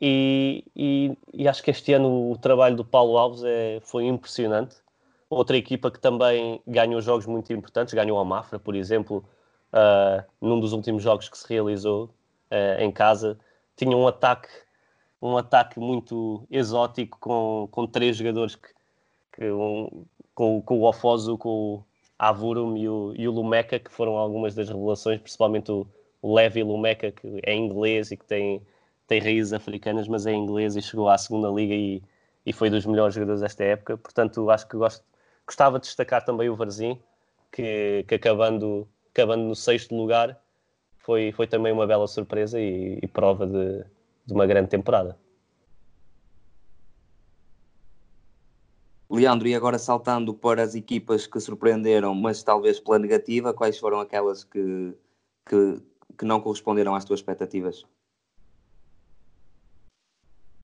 e, 0.00 0.64
e, 0.74 1.16
e, 1.32 1.48
acho 1.48 1.62
que 1.62 1.70
este 1.70 1.92
ano 1.92 2.30
o 2.30 2.36
trabalho 2.36 2.76
do 2.76 2.84
Paulo 2.84 3.16
Alves 3.16 3.42
é, 3.44 3.80
foi 3.82 4.04
impressionante. 4.04 4.76
Outra 5.30 5.56
equipa 5.56 5.90
que 5.90 5.98
também 5.98 6.60
ganhou 6.66 7.00
jogos 7.00 7.26
muito 7.26 7.52
importantes, 7.52 7.94
ganhou 7.94 8.18
a 8.18 8.24
Mafra, 8.24 8.58
por 8.58 8.74
exemplo, 8.74 9.24
uh, 9.72 10.22
num 10.40 10.60
dos 10.60 10.72
últimos 10.72 11.02
jogos 11.02 11.28
que 11.28 11.38
se 11.38 11.48
realizou 11.48 12.10
uh, 12.50 12.80
em 12.80 12.92
casa, 12.92 13.38
tinha 13.74 13.96
um 13.96 14.06
ataque 14.06 14.48
um 15.20 15.36
ataque 15.36 15.78
muito 15.80 16.46
exótico 16.50 17.18
com, 17.18 17.68
com 17.70 17.86
três 17.86 18.16
jogadores 18.16 18.54
que, 18.54 18.68
que 19.32 19.50
um, 19.50 20.04
com, 20.34 20.60
com 20.62 20.78
o 20.78 20.88
Ofoso, 20.88 21.38
com 21.38 21.48
o 21.48 21.84
Avurum 22.18 22.76
e 22.76 22.88
o, 22.88 23.14
e 23.16 23.26
o 23.28 23.32
Lumeca, 23.32 23.78
que 23.78 23.90
foram 23.90 24.16
algumas 24.16 24.54
das 24.54 24.68
revelações, 24.68 25.20
principalmente 25.20 25.70
o, 25.70 25.86
o 26.22 26.34
Levi 26.34 26.62
Lumeca, 26.62 27.10
que 27.10 27.40
é 27.44 27.54
inglês 27.54 28.10
e 28.10 28.16
que 28.16 28.24
tem, 28.24 28.62
tem 29.06 29.20
raízes 29.20 29.52
africanas, 29.52 30.08
mas 30.08 30.26
é 30.26 30.32
inglês 30.32 30.76
e 30.76 30.82
chegou 30.82 31.08
à 31.08 31.16
segunda 31.18 31.48
liga 31.48 31.74
e, 31.74 32.02
e 32.44 32.52
foi 32.52 32.70
dos 32.70 32.86
melhores 32.86 33.14
jogadores 33.14 33.40
desta 33.40 33.64
época. 33.64 33.96
Portanto, 33.96 34.50
acho 34.50 34.68
que 34.68 34.76
gosto, 34.76 35.04
gostava 35.46 35.78
de 35.78 35.86
destacar 35.86 36.24
também 36.24 36.48
o 36.48 36.56
Varzim, 36.56 36.98
que, 37.52 38.04
que 38.08 38.14
acabando, 38.14 38.86
acabando 39.10 39.44
no 39.44 39.54
sexto 39.56 39.94
lugar, 39.94 40.38
foi, 40.98 41.32
foi 41.32 41.46
também 41.46 41.72
uma 41.72 41.86
bela 41.86 42.06
surpresa 42.06 42.60
e, 42.60 42.98
e 43.02 43.06
prova 43.06 43.46
de, 43.46 43.84
de 44.26 44.34
uma 44.34 44.46
grande 44.46 44.68
temporada. 44.68 45.16
Leandro, 49.08 49.46
e 49.46 49.54
agora 49.54 49.78
saltando 49.78 50.34
para 50.34 50.62
as 50.62 50.74
equipas 50.74 51.26
que 51.26 51.38
surpreenderam, 51.38 52.14
mas 52.14 52.42
talvez 52.42 52.80
pela 52.80 52.98
negativa, 52.98 53.54
quais 53.54 53.78
foram 53.78 54.00
aquelas 54.00 54.42
que, 54.42 54.94
que, 55.48 55.80
que 56.18 56.24
não 56.24 56.40
corresponderam 56.40 56.94
às 56.94 57.04
tuas 57.04 57.20
expectativas? 57.20 57.84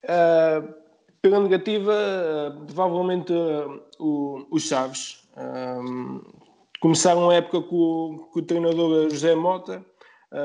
Uh, 0.05 0.75
pela 1.21 1.39
negativa, 1.39 1.93
uh, 1.93 2.67
provavelmente 2.67 3.33
uh, 3.33 3.81
o, 4.01 4.45
o 4.51 4.59
Chaves. 4.59 5.23
começaram 6.81 7.31
a 7.31 7.35
época 7.35 7.63
com, 7.63 8.29
com 8.33 8.41
o 8.41 8.43
treinador 8.43 9.09
José 9.09 9.37
Mota 9.37 9.87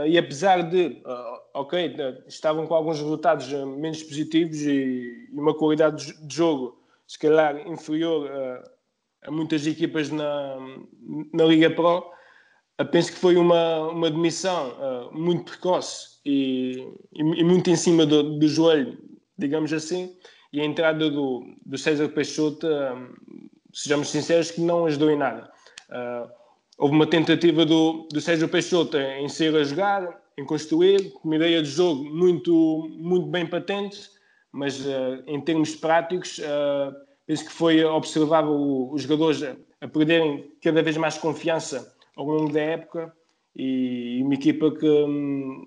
e 0.05 0.17
apesar 0.17 0.63
de, 0.63 1.01
uh, 1.05 1.39
ok, 1.53 1.95
estavam 2.27 2.67
com 2.67 2.73
alguns 2.73 2.99
resultados 2.99 3.47
menos 3.47 4.03
positivos 4.03 4.61
e, 4.61 5.29
uma 5.31 5.53
qualidade 5.53 6.13
de 6.25 6.35
jogo 6.35 6.77
se 7.07 7.17
calhar 7.17 7.65
inferior 7.65 8.29
a 9.23 9.31
muitas 9.31 9.65
equipas 9.65 10.09
na, 10.09 10.57
na 11.33 11.45
Liga 11.45 11.69
Pro, 11.69 12.03
penso 12.91 13.13
que 13.13 13.17
foi 13.17 13.37
uma, 13.37 13.87
uma 13.87 14.11
demissão 14.11 15.09
muito 15.13 15.45
precoce 15.45 16.19
e, 16.25 16.85
e, 17.13 17.43
muito 17.45 17.69
em 17.69 17.77
cima 17.77 18.05
do, 18.05 18.37
do 18.37 18.45
joelho, 18.45 18.97
digamos 19.37 19.71
assim, 19.71 20.17
e 20.51 20.59
a 20.59 20.65
entrada 20.65 21.09
do, 21.09 21.45
do 21.65 21.77
César 21.77 22.09
Peixoto, 22.09 22.67
sejamos 23.73 24.09
sinceros, 24.09 24.51
que 24.51 24.59
não 24.59 24.85
ajudou 24.85 25.09
em 25.09 25.17
nada. 25.17 25.49
Houve 26.77 26.93
uma 26.93 27.07
tentativa 27.07 27.65
do, 27.65 28.07
do 28.11 28.21
Sérgio 28.21 28.47
Peixoto 28.47 28.97
em 28.97 29.27
ser 29.27 29.55
a 29.55 29.63
jogar, 29.63 30.21
em 30.37 30.45
construir, 30.45 31.11
uma 31.23 31.35
ideia 31.35 31.63
de 31.63 31.69
jogo 31.69 32.03
muito, 32.05 32.87
muito 32.91 33.25
bem 33.25 33.47
patente, 33.47 34.11
mas 34.51 34.85
uh, 34.85 35.23
em 35.25 35.41
termos 35.41 35.75
práticos, 35.75 36.37
uh, 36.37 36.93
penso 37.25 37.45
que 37.45 37.51
foi 37.51 37.83
observável 37.83 38.91
os 38.91 39.01
jogadores 39.01 39.41
a, 39.41 39.55
a, 39.81 39.87
perderem 39.87 40.51
cada 40.61 40.83
vez 40.83 40.95
mais 40.97 41.17
confiança 41.17 41.95
ao 42.15 42.27
longo 42.27 42.53
da 42.53 42.61
época 42.61 43.11
e 43.55 44.21
uma 44.23 44.35
equipa 44.35 44.69
que, 44.69 44.87
um, 44.87 45.65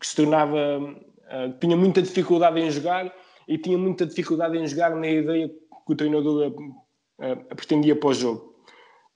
que 0.00 0.06
se 0.06 0.16
tornava, 0.16 0.56
uh, 0.80 1.58
tinha 1.60 1.76
muita 1.76 2.00
dificuldade 2.00 2.58
em 2.58 2.70
jogar 2.70 3.14
e 3.46 3.58
tinha 3.58 3.76
muita 3.76 4.06
dificuldade 4.06 4.56
em 4.56 4.66
jogar 4.66 4.96
na 4.96 5.06
ideia 5.06 5.48
que 5.48 5.92
o 5.92 5.94
treinador 5.94 6.50
pretendia 7.54 7.94
para 7.94 8.08
o 8.08 8.14
jogo. 8.14 8.55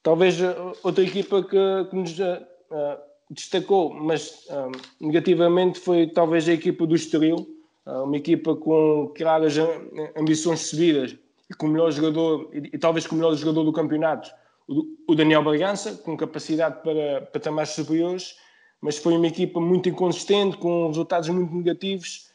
Talvez 0.02 0.40
eh, 0.40 0.56
outra 0.82 1.04
equipa 1.04 1.42
que, 1.42 1.84
que 1.90 1.96
nos 1.96 2.18
uh, 2.18 2.98
destacou, 3.30 3.92
mas 3.92 4.46
uh, 4.48 4.72
negativamente, 5.00 5.78
foi 5.78 6.06
talvez 6.06 6.48
a 6.48 6.52
equipa 6.52 6.86
do 6.86 6.94
Estoril, 6.94 7.46
uh, 7.86 8.04
uma 8.04 8.16
equipa 8.16 8.56
com 8.56 9.12
claras 9.14 9.56
ambições 10.16 10.60
subidas 10.60 11.16
e 11.50 11.54
com 11.54 11.66
o 11.66 11.70
melhor 11.70 11.90
jogador, 11.90 12.48
e, 12.52 12.70
e, 12.74 12.78
talvez 12.78 13.06
com 13.06 13.14
o 13.14 13.18
melhor 13.18 13.34
jogador 13.34 13.64
do 13.64 13.72
campeonato, 13.72 14.30
o, 14.66 14.84
o 15.06 15.14
Daniel 15.14 15.42
Bragança, 15.42 15.94
com 15.96 16.16
capacidade 16.16 16.82
para 16.82 17.22
patamares 17.32 17.70
superiores, 17.70 18.36
mas 18.80 18.96
foi 18.96 19.14
uma 19.14 19.26
equipa 19.26 19.60
muito 19.60 19.90
inconsistente, 19.90 20.56
com 20.56 20.86
resultados 20.86 21.28
muito 21.28 21.54
negativos. 21.54 22.30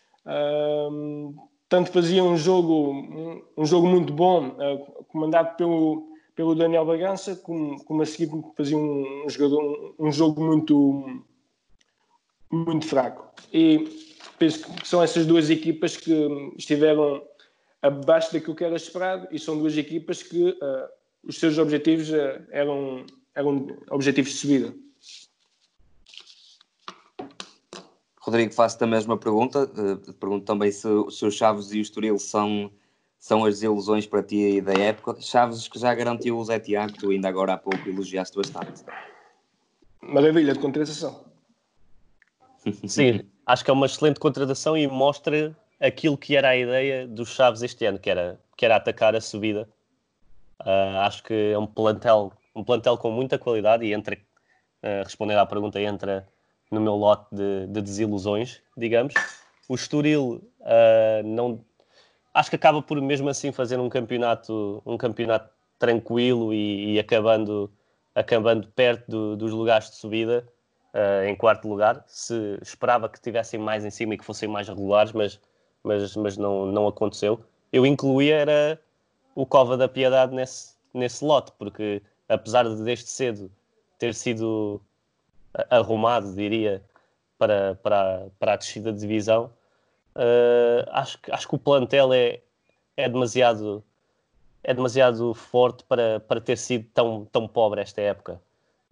tanto 1.68 1.92
fazia 1.92 2.24
um 2.24 2.38
jogo, 2.38 2.92
um, 2.92 3.42
um 3.58 3.66
jogo 3.66 3.88
muito 3.88 4.14
bom, 4.14 4.56
comandado 5.08 5.56
pelo 5.56 6.15
pelo 6.36 6.54
Daniel 6.54 6.86
Bragança, 6.86 7.36
como, 7.36 7.82
como 7.86 8.02
a 8.02 8.06
seguir 8.06 8.30
fazia 8.58 8.78
um, 8.78 9.26
jogador, 9.30 9.96
um, 9.98 10.12
jogo 10.12 10.44
muito, 10.44 11.24
muito 12.52 12.86
fraco. 12.86 13.34
E 13.54 13.88
penso 14.38 14.66
que 14.66 14.88
são 14.88 15.02
essas 15.02 15.26
duas 15.26 15.50
equipas 15.50 15.96
que 15.96 16.54
estiveram 16.58 17.24
abaixo 17.82 18.34
daquilo 18.34 18.56
que 18.56 18.66
era 18.66 18.76
esperado 18.76 19.28
e 19.32 19.40
são 19.40 19.58
duas 19.58 19.78
equipas 19.78 20.22
que 20.22 20.50
uh, 20.50 20.90
os 21.24 21.40
seus 21.40 21.58
objetivos 21.58 22.10
uh, 22.10 22.46
eram, 22.52 23.06
eram 23.34 23.68
objetivos 23.90 24.32
de 24.32 24.38
subida. 24.38 24.76
Rodrigo, 28.20 28.54
faço-te 28.54 28.84
a 28.84 28.88
mesma 28.88 29.18
pergunta. 29.18 29.64
Uh, 29.64 30.14
pergunto 30.14 30.46
também 30.46 30.72
se, 30.72 30.88
se 31.12 31.26
os 31.26 31.34
Chaves 31.36 31.72
e 31.72 31.78
o 31.78 31.82
Estoril 31.82 32.20
são 32.20 32.72
são 33.26 33.44
as 33.44 33.56
desilusões 33.56 34.06
para 34.06 34.22
ti 34.22 34.36
aí 34.36 34.62
da 34.62 34.74
época. 34.74 35.20
Chaves 35.20 35.68
que 35.68 35.80
já 35.80 35.96
garantiu 35.96 36.38
o 36.38 36.46
Zé 36.46 36.60
Tiago, 36.60 36.94
tu 36.94 37.10
ainda 37.10 37.28
agora 37.28 37.54
há 37.54 37.58
pouco 37.58 37.90
elogiaste 37.90 38.38
bastante. 38.38 38.86
Maravilha 40.00 40.54
de 40.54 40.60
contratação. 40.60 41.26
Sim, 42.86 43.22
acho 43.44 43.66
que 43.66 43.72
é 43.72 43.74
uma 43.74 43.88
excelente 43.88 44.20
contratação 44.20 44.78
e 44.78 44.86
mostra 44.86 45.58
aquilo 45.80 46.16
que 46.16 46.36
era 46.36 46.50
a 46.50 46.56
ideia 46.56 47.08
dos 47.08 47.30
Chaves 47.30 47.64
este 47.64 47.88
ano, 47.88 47.98
que 47.98 48.12
era, 48.12 48.40
que 48.56 48.64
era 48.64 48.76
atacar 48.76 49.16
a 49.16 49.22
subida. 49.22 49.68
Uh, 50.62 51.00
acho 51.00 51.24
que 51.24 51.52
é 51.52 51.58
um 51.58 51.66
plantel, 51.66 52.32
um 52.56 52.64
plantel 52.64 52.96
com 52.96 53.10
muita 53.10 53.40
qualidade 53.40 53.84
e 53.86 53.92
entra, 53.92 54.16
uh, 54.16 55.04
respondendo 55.04 55.40
à 55.40 55.48
pergunta, 55.48 55.82
entra 55.82 56.30
no 56.70 56.80
meu 56.80 56.94
lote 56.94 57.34
de, 57.34 57.66
de 57.70 57.82
desilusões, 57.82 58.62
digamos. 58.78 59.16
O 59.68 59.74
Estoril 59.74 60.48
uh, 60.60 61.24
não, 61.26 61.66
acho 62.36 62.50
que 62.50 62.58
acaba 62.58 62.82
por 62.82 63.02
mesmo 63.02 63.30
assim 63.30 63.52
fazer 63.54 63.80
um 63.80 63.88
campeonato, 63.88 64.84
um 64.86 64.98
campeonato 64.98 65.50
tranquilo 65.80 66.54
e, 66.54 66.94
e 66.94 67.00
acabando, 67.00 67.72
acabando 68.14 68.68
perto 68.68 69.10
do, 69.10 69.38
dos 69.38 69.52
lugares 69.54 69.90
de 69.90 69.96
subida, 69.96 70.46
uh, 70.94 71.24
em 71.26 71.36
quarto 71.36 71.66
lugar. 71.68 72.04
Se 72.08 72.60
esperava 72.62 73.08
que 73.08 73.22
tivessem 73.22 73.58
mais 73.58 73.86
em 73.86 73.90
cima 73.90 74.14
e 74.14 74.18
que 74.18 74.26
fossem 74.26 74.50
mais 74.50 74.68
regulares, 74.68 75.14
mas, 75.14 75.40
mas, 75.82 76.14
mas 76.18 76.38
não, 76.38 76.66
não 76.66 76.88
aconteceu. 76.88 77.40
Eu 77.72 77.86
incluía 77.86 78.36
era 78.36 78.82
o 79.34 79.46
Cova 79.46 79.78
da 79.78 79.88
Piedade 79.88 80.36
nesse, 80.36 80.76
nesse 80.94 81.24
lote, 81.24 81.54
porque 81.58 82.02
apesar 82.28 82.64
de 82.64 82.84
desde 82.84 83.08
cedo 83.08 83.50
ter 83.98 84.14
sido 84.14 84.82
arrumado, 85.70 86.36
diria, 86.36 86.84
para, 87.38 87.76
para, 87.76 88.28
para 88.38 88.54
a 88.54 88.56
descida 88.58 88.92
de 88.92 89.00
divisão, 89.00 89.50
Uh, 90.16 90.88
acho, 90.92 91.20
acho 91.30 91.48
que 91.48 91.56
o 91.56 91.60
plantel 91.60 92.14
é, 92.14 92.40
é 92.96 93.10
demasiado 93.10 93.84
é 94.64 94.74
demasiado 94.74 95.34
forte 95.36 95.84
para, 95.84 96.20
para 96.22 96.42
ter 96.42 96.58
sido 96.58 96.88
tão, 96.92 97.26
tão 97.32 97.48
pobre 97.48 97.82
esta 97.82 98.02
época. 98.02 98.42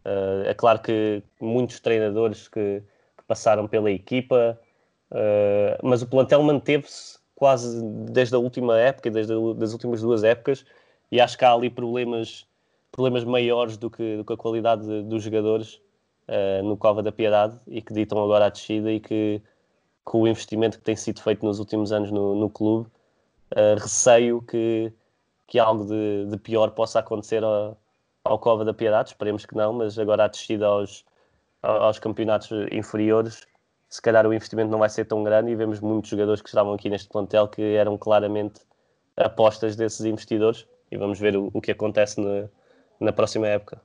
Uh, 0.06 0.46
é 0.46 0.54
claro 0.54 0.80
que 0.80 1.24
muitos 1.42 1.80
treinadores 1.80 2.48
que, 2.48 2.84
que 3.18 3.24
passaram 3.28 3.68
pela 3.68 3.90
equipa, 3.90 4.60
uh, 5.12 5.80
mas 5.82 6.04
o 6.04 6.08
plantel 6.08 6.44
manteve-se 6.44 7.18
quase 7.34 7.82
desde 8.12 8.36
a 8.36 8.38
última 8.38 8.78
época, 8.78 9.10
desde 9.10 9.34
as 9.34 9.74
últimas 9.74 10.02
duas 10.02 10.24
épocas, 10.24 10.64
e 11.12 11.20
acho 11.20 11.38
que 11.38 11.44
há 11.44 11.52
ali 11.52 11.70
problemas, 11.72 12.46
problemas 12.92 13.24
maiores 13.24 13.76
do 13.76 13.90
que, 13.90 14.18
do 14.18 14.24
que 14.24 14.34
a 14.34 14.38
qualidade 14.38 14.86
de, 14.86 15.02
dos 15.02 15.24
jogadores 15.24 15.82
uh, 16.28 16.64
no 16.64 16.78
Cova 16.78 17.02
da 17.02 17.12
Piedade 17.12 17.60
e 17.66 17.82
que 17.82 17.94
ditam 17.94 18.24
agora 18.24 18.46
a 18.46 18.50
descida 18.50 18.92
e 18.92 19.00
que 19.00 19.42
com 20.04 20.22
o 20.22 20.28
investimento 20.28 20.78
que 20.78 20.84
tem 20.84 20.96
sido 20.96 21.22
feito 21.22 21.46
nos 21.46 21.60
últimos 21.60 21.92
anos 21.92 22.12
no, 22.12 22.36
no 22.36 22.50
clube, 22.50 22.89
uh, 23.52 23.80
receio 23.80 24.42
que, 24.42 24.92
que 25.48 25.60
algo 25.60 25.86
de, 25.86 26.26
de 26.30 26.38
pior 26.38 26.72
possa 26.72 27.00
acontecer 27.00 27.44
ao, 27.44 27.78
ao, 28.24 28.39
Cova 28.39 28.66
da 28.66 28.74
Piedade. 28.74 29.10
Esperemos 29.10 29.46
que 29.46 29.56
não, 29.56 29.74
mas 29.74 29.98
agora 29.98 30.26
a 30.26 30.28
descida 30.28 30.66
aos, 30.68 31.06
aos 31.62 32.00
campeonatos 32.00 32.50
inferiores, 32.72 33.48
se 33.89 34.02
calhar 34.02 34.26
o 34.26 34.34
investimento 34.34 34.72
não 34.72 34.80
vai 34.80 34.89
ser 34.89 35.06
tão 35.06 35.24
grande 35.24 35.52
e 35.52 35.56
vemos 35.56 35.80
muitos 35.80 36.10
jogadores 36.10 36.42
que 36.42 36.50
estavam 36.50 36.74
aqui 36.74 36.89
neste 36.89 37.08
plantel 37.10 37.48
que 37.48 37.62
eram 37.62 37.98
claramente 37.98 38.62
apostas 39.16 39.76
desses 39.76 40.06
investidores 40.06 40.68
e 40.92 40.98
vamos 40.98 41.20
ver 41.20 41.38
o, 41.38 41.52
o 41.54 41.62
que 41.62 41.72
acontece 41.72 42.20
na, 42.20 42.50
na 43.00 43.13
próxima 43.13 43.48
época. 43.48 43.80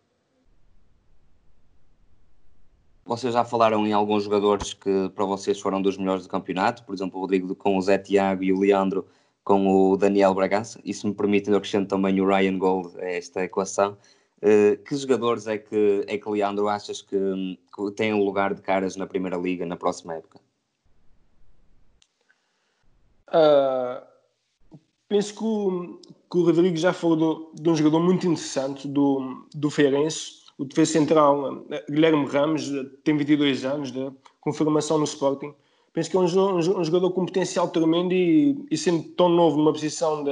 Vocês 3.09 3.33
já 3.33 3.43
falaram 3.43 3.87
em 3.87 3.93
alguns 3.95 4.25
jogadores 4.25 4.75
que 4.75 5.09
para 5.15 5.25
vocês 5.25 5.59
foram 5.59 5.81
dos 5.81 5.97
melhores 5.97 6.25
do 6.25 6.29
campeonato, 6.29 6.85
por 6.85 6.95
exemplo, 6.95 7.17
o 7.17 7.23
Rodrigo 7.23 7.55
com 7.55 7.79
o 7.79 7.81
Zé 7.81 7.97
Tiago 7.97 8.45
e 8.45 8.53
o 8.53 8.61
Leandro 8.61 9.07
com 9.43 9.67
o 9.67 9.97
Daniel 9.97 10.35
Bragança. 10.35 10.79
Isso 10.85 11.09
me 11.09 11.15
permite, 11.15 11.49
eu 11.49 11.57
acrescento 11.57 11.89
também 11.89 12.21
o 12.21 12.29
Ryan 12.29 12.59
Gold 12.59 13.01
a 13.01 13.11
esta 13.11 13.43
equação. 13.43 13.97
Uh, 14.43 14.77
que 14.85 14.95
jogadores 14.95 15.47
é 15.47 15.57
que, 15.57 16.05
é 16.07 16.19
que 16.19 16.29
Leandro 16.29 16.69
achas 16.69 17.01
que, 17.01 17.17
que 17.75 17.91
têm 17.93 18.13
um 18.13 18.23
lugar 18.23 18.53
de 18.53 18.61
caras 18.61 18.95
na 18.95 19.07
Primeira 19.07 19.39
Liga 19.39 19.65
na 19.65 19.79
próxima 19.79 20.17
época? 20.17 20.39
Uh, 23.29 24.07
penso 25.09 25.35
que 25.35 25.45
o, 25.45 25.99
que 26.31 26.37
o 26.37 26.45
Rodrigo 26.45 26.77
já 26.77 26.93
falou 26.93 27.51
de, 27.55 27.63
de 27.63 27.71
um 27.71 27.75
jogador 27.75 28.01
muito 28.01 28.27
interessante 28.27 28.87
do, 28.87 29.49
do 29.55 29.71
Feirense, 29.71 30.38
o 30.59 30.65
defesa 30.65 30.93
central 30.93 31.65
Guilherme 31.89 32.27
Ramos 32.27 32.71
tem 33.05 33.17
22 33.17 33.65
anos, 33.65 33.93
de, 33.93 34.11
com 34.41 34.53
formação 34.53 34.99
no 34.99 35.05
Sporting. 35.05 35.55
Penso 35.93 36.11
que 36.11 36.17
é 36.17 36.21
um, 36.21 36.25
um, 36.25 36.81
um 36.81 36.85
jogador 36.85 37.11
com 37.13 37.25
potencial 37.25 37.69
tremendo 37.69 38.13
e, 38.13 38.67
e, 38.71 38.77
sendo 38.77 39.05
tão 39.11 39.29
novo 39.29 39.57
numa 39.57 39.73
posição 39.73 40.23
de, 40.25 40.31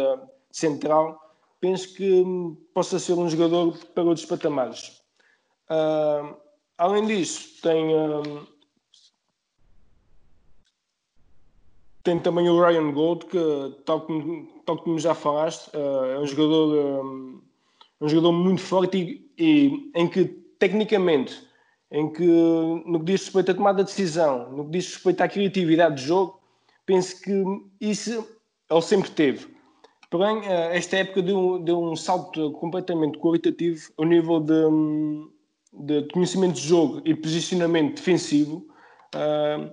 central, 0.57 1.35
penso 1.61 1.95
que 1.95 2.23
hum, 2.23 2.57
possa 2.73 2.99
ser 2.99 3.13
um 3.13 3.29
jogador 3.29 3.77
para 3.95 4.05
outros 4.05 4.25
patamares. 4.25 5.03
Uh, 5.71 6.35
além 6.79 7.07
disso, 7.07 7.61
tem, 7.63 7.95
uh, 7.95 8.47
tem 12.03 12.19
também 12.19 12.49
o 12.49 12.59
Ryan 12.59 12.91
Gold, 12.93 13.27
que, 13.27 13.39
tal 13.85 14.01
como, 14.03 14.47
tal 14.65 14.79
como 14.79 14.99
já 14.99 15.15
falaste, 15.15 15.69
uh, 15.77 16.05
é 16.07 16.19
um 16.19 16.27
jogador. 16.27 17.05
Um, 18.01 18.07
um 18.07 18.09
jogador 18.09 18.33
muito 18.33 18.61
forte 18.61 18.99
e, 18.99 19.31
e, 19.39 19.91
em 19.95 20.09
que, 20.09 20.25
tecnicamente, 20.59 21.47
em 21.91 22.13
que, 22.13 22.25
no 22.25 22.99
que 23.01 23.07
diz 23.07 23.25
respeito 23.25 23.53
à 23.53 23.55
tomada 23.55 23.85
de 23.85 23.91
decisão, 23.91 24.51
no 24.53 24.65
que 24.65 24.73
diz 24.73 24.95
respeito 24.95 25.21
à 25.23 25.29
criatividade 25.29 25.97
de 25.97 26.09
jogo, 26.09 26.41
penso 26.85 27.21
que 27.21 27.45
isso 27.81 28.27
ele 28.71 28.83
sempre 28.83 29.11
teve. 29.11 29.47
Porém, 30.11 30.47
eh, 30.47 30.77
esta 30.77 30.97
época 30.97 31.23
deu, 31.23 31.59
deu 31.59 31.83
um 31.83 31.97
salto 31.97 32.53
completamente 32.53 33.19
qualitativo 33.19 33.91
ao 33.99 34.05
nível 34.05 34.41
de, 34.41 34.55
de 35.73 36.09
conhecimento 36.13 36.55
de 36.55 36.67
jogo 36.67 37.03
e 37.05 37.15
posicionamento 37.15 37.97
defensivo, 37.97 38.67
uh, 39.15 39.71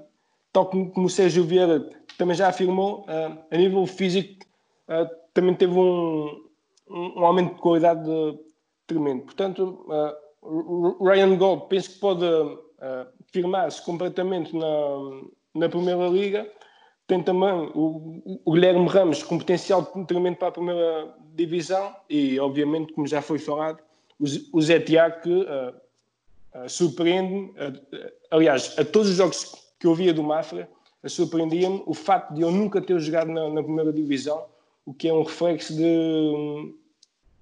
tal 0.51 0.65
como, 0.67 0.91
como, 0.91 1.07
o 1.07 1.09
Sérgio 1.09 1.43
Vieira 1.43 1.87
também 2.17 2.35
já 2.35 2.49
afirmou, 2.49 3.01
uh, 3.01 3.39
a 3.49 3.57
nível 3.57 3.85
físico 3.85 4.43
uh, 4.89 5.07
também 5.33 5.53
teve 5.55 5.73
um, 5.73 6.42
um, 6.93 7.25
aumento 7.25 7.55
de 7.55 7.61
qualidade 7.61 8.03
de, 8.03 8.39
tremendo. 8.87 9.23
Portanto, 9.23 9.85
uh, 9.87 11.03
Ryan 11.03 11.35
Gold 11.37 11.67
penso 11.69 11.93
que 11.93 11.99
pode 11.99 12.25
firmar-se 13.31 13.81
completamente 13.85 14.53
na, 14.55 14.67
na 15.55 15.69
Primeira 15.69 16.07
Liga. 16.07 16.49
Tem 17.07 17.21
também 17.21 17.71
o, 17.73 18.41
o 18.45 18.51
Guilherme 18.53 18.87
Ramos 18.87 19.23
com 19.23 19.37
potencial 19.37 19.85
tremendo 20.07 20.37
para 20.37 20.49
a 20.49 20.51
Primeira 20.51 21.13
Divisão 21.33 21.95
e, 22.09 22.39
obviamente, 22.39 22.93
como 22.93 23.07
já 23.07 23.21
foi 23.21 23.39
falado, 23.39 23.79
o, 24.53 24.61
Zé 24.61 24.79
Tiago 24.79 25.21
que 25.21 25.29
uh, 25.29 25.73
uh, 26.55 26.69
surpreende, 26.69 27.51
uh, 27.51 28.11
aliás, 28.31 28.75
a 28.77 28.85
todos 28.85 29.09
os 29.09 29.17
jogos 29.17 29.73
que 29.79 29.87
eu 29.87 29.93
via 29.93 30.13
do 30.13 30.23
Mafra, 30.23 30.69
surpreendia-me 31.05 31.83
o 31.85 31.93
facto 31.93 32.33
de 32.33 32.41
eu 32.41 32.51
nunca 32.51 32.81
ter 32.81 32.97
jogado 32.99 33.29
na, 33.31 33.49
na, 33.49 33.63
primeira 33.63 33.91
divisão, 33.91 34.45
o 34.85 34.93
que 34.93 35.09
é 35.09 35.13
um 35.13 35.23
reflexo 35.23 35.75
de 35.75 36.73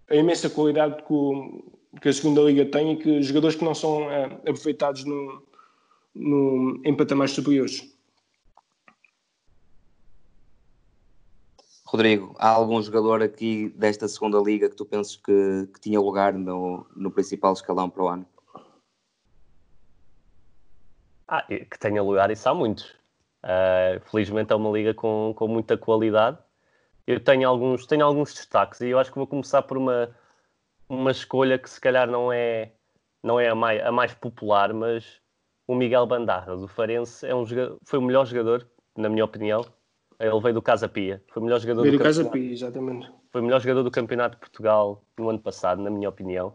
a 0.09 0.15
imensa 0.15 0.49
qualidade 0.49 1.03
que, 1.03 1.13
o, 1.13 1.63
que, 2.01 2.09
a 2.09 2.13
segunda 2.13 2.41
liga 2.41 2.65
tem 2.65 2.93
e 2.93 2.97
que 2.97 3.21
jogadores 3.21 3.55
que 3.55 3.63
não 3.63 3.75
são 3.75 4.07
aproveitados 4.47 5.03
no, 5.05 5.43
no, 6.13 6.81
em 6.83 6.95
patamares 6.95 7.33
superiores. 7.33 7.89
Rodrigo, 11.85 12.33
há 12.39 12.47
algum 12.47 12.81
jogador 12.81 13.21
aqui 13.21 13.67
desta 13.75 14.07
segunda 14.07 14.39
liga 14.39 14.69
que 14.69 14.77
tu 14.77 14.85
penses 14.85 15.17
que, 15.17 15.67
que 15.73 15.79
tinha 15.81 15.99
lugar 15.99 16.33
no, 16.33 16.85
no 16.95 17.11
principal 17.11 17.51
escalão 17.51 17.89
para 17.89 18.03
o 18.03 18.07
ano? 18.07 18.25
Ah, 21.27 21.43
que 21.43 21.79
tenha 21.79 22.01
lugar, 22.01 22.31
isso 22.31 22.47
há 22.47 22.53
muitos. 22.53 22.85
Uh, 23.43 23.99
felizmente 24.09 24.53
é 24.53 24.55
uma 24.55 24.69
liga 24.69 24.93
com, 24.93 25.33
com 25.35 25.47
muita 25.47 25.77
qualidade. 25.77 26.37
Eu 27.11 27.19
tenho 27.19 27.47
alguns, 27.47 27.85
tenho 27.85 28.05
alguns 28.05 28.33
destaques 28.33 28.79
e 28.79 28.87
eu 28.87 28.97
acho 28.97 29.11
que 29.11 29.17
vou 29.17 29.27
começar 29.27 29.61
por 29.63 29.77
uma, 29.77 30.09
uma 30.87 31.11
escolha 31.11 31.57
que 31.57 31.69
se 31.69 31.79
calhar 31.79 32.09
não 32.09 32.31
é, 32.31 32.71
não 33.21 33.37
é 33.37 33.49
a, 33.49 33.55
mais, 33.55 33.81
a 33.85 33.91
mais 33.91 34.13
popular, 34.13 34.73
mas 34.73 35.19
o 35.67 35.75
Miguel 35.75 36.05
Bandarra, 36.05 36.55
do 36.55 36.69
Farense, 36.69 37.27
é 37.27 37.35
um 37.35 37.45
jogador, 37.45 37.77
foi 37.83 37.99
o 37.99 38.01
melhor 38.01 38.25
jogador, 38.25 38.65
na 38.95 39.09
minha 39.09 39.25
opinião, 39.25 39.65
ele 40.17 40.39
veio 40.39 40.53
do 40.53 40.61
Casa 40.61 40.87
Pia. 40.87 41.21
Foi 41.27 41.41
o 41.41 41.45
melhor 41.45 41.59
jogador 41.59 41.81
veio 41.81 41.93
do, 41.93 41.97
do 41.97 42.03
Casa 42.03 42.23
Pia, 42.23 42.51
exatamente. 42.51 43.11
Foi 43.29 43.41
o 43.41 43.43
melhor 43.43 43.59
jogador 43.59 43.83
do 43.83 43.91
Campeonato 43.91 44.35
de 44.35 44.39
Portugal 44.39 45.03
no 45.17 45.29
ano 45.29 45.39
passado, 45.39 45.81
na 45.81 45.89
minha 45.89 46.07
opinião. 46.07 46.53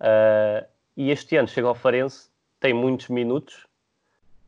Uh, 0.00 0.66
e 0.96 1.10
este 1.10 1.36
ano 1.36 1.48
chega 1.48 1.66
ao 1.66 1.74
Farense, 1.74 2.28
tem 2.60 2.74
muitos 2.74 3.08
minutos, 3.08 3.66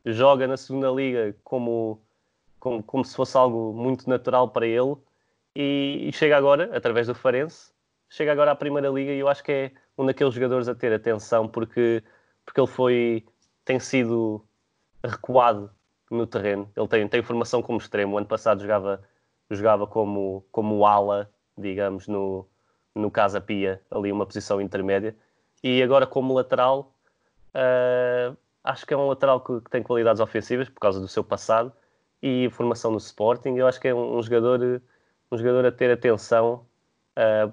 joga 0.05 0.45
na 0.45 0.55
segunda 0.55 0.89
liga 0.91 1.35
como, 1.43 1.99
como, 2.59 2.83
como 2.83 3.03
se 3.03 3.15
fosse 3.15 3.35
algo 3.35 3.73
muito 3.73 4.07
natural 4.07 4.49
para 4.49 4.67
ele 4.67 4.97
e, 5.59 6.09
e, 6.09 6.13
chega 6.13 6.37
agora, 6.37 6.69
através 6.77 7.07
do 7.07 7.15
Farense, 7.15 7.71
chega 8.07 8.31
agora 8.31 8.51
à 8.51 8.55
Primeira 8.55 8.89
Liga 8.89 9.11
e 9.11 9.17
eu 9.17 9.27
acho 9.27 9.43
que 9.43 9.51
é 9.51 9.71
um 9.97 10.05
daqueles 10.05 10.35
jogadores 10.35 10.67
a 10.67 10.75
ter 10.75 10.93
atenção 10.93 11.47
porque, 11.47 12.03
porque 12.45 12.61
ele 12.61 12.67
foi, 12.67 13.25
tem 13.65 13.79
sido 13.79 14.45
recuado 15.03 15.71
no 16.11 16.27
terreno. 16.27 16.71
Ele 16.75 16.87
tem, 16.87 17.07
tem 17.07 17.23
formação 17.23 17.63
como 17.63 17.79
extremo. 17.79 18.13
O 18.13 18.17
ano 18.19 18.27
passado 18.27 18.61
jogava, 18.61 19.01
jogava 19.49 19.87
como, 19.87 20.45
como 20.51 20.85
ala, 20.85 21.27
digamos, 21.57 22.07
no, 22.07 22.47
no 22.93 23.09
Casa 23.09 23.41
Pia, 23.41 23.81
ali 23.89 24.11
uma 24.11 24.27
posição 24.27 24.61
intermédia. 24.61 25.15
E 25.63 25.81
agora 25.81 26.05
como 26.05 26.35
lateral, 26.35 26.93
uh, 27.55 28.37
acho 28.63 28.85
que 28.85 28.93
é 28.93 28.97
um 28.97 29.07
lateral 29.07 29.41
que, 29.41 29.59
que, 29.61 29.71
tem 29.71 29.81
qualidades 29.81 30.21
ofensivas 30.21 30.69
por 30.69 30.79
causa 30.79 30.99
do 30.99 31.07
seu 31.07 31.23
passado 31.23 31.73
e 32.21 32.47
formação 32.51 32.91
no 32.91 32.97
Sporting. 32.97 33.55
Eu 33.55 33.65
acho 33.65 33.81
que 33.81 33.87
é 33.87 33.95
um, 33.95 34.17
um 34.17 34.21
jogador, 34.21 34.81
um 35.31 35.37
jogador 35.37 35.65
a 35.65 35.71
ter 35.71 35.91
atenção 35.91 36.65
uh, 37.17 37.51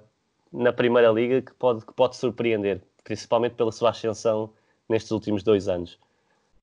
na 0.51 0.71
Primeira 0.71 1.09
Liga 1.11 1.41
que 1.41 1.53
pode, 1.53 1.85
que 1.85 1.93
pode 1.93 2.15
surpreender, 2.15 2.81
principalmente 3.03 3.55
pela 3.55 3.71
sua 3.71 3.89
ascensão 3.89 4.51
nestes 4.87 5.11
últimos 5.11 5.43
dois 5.43 5.67
anos. 5.67 5.99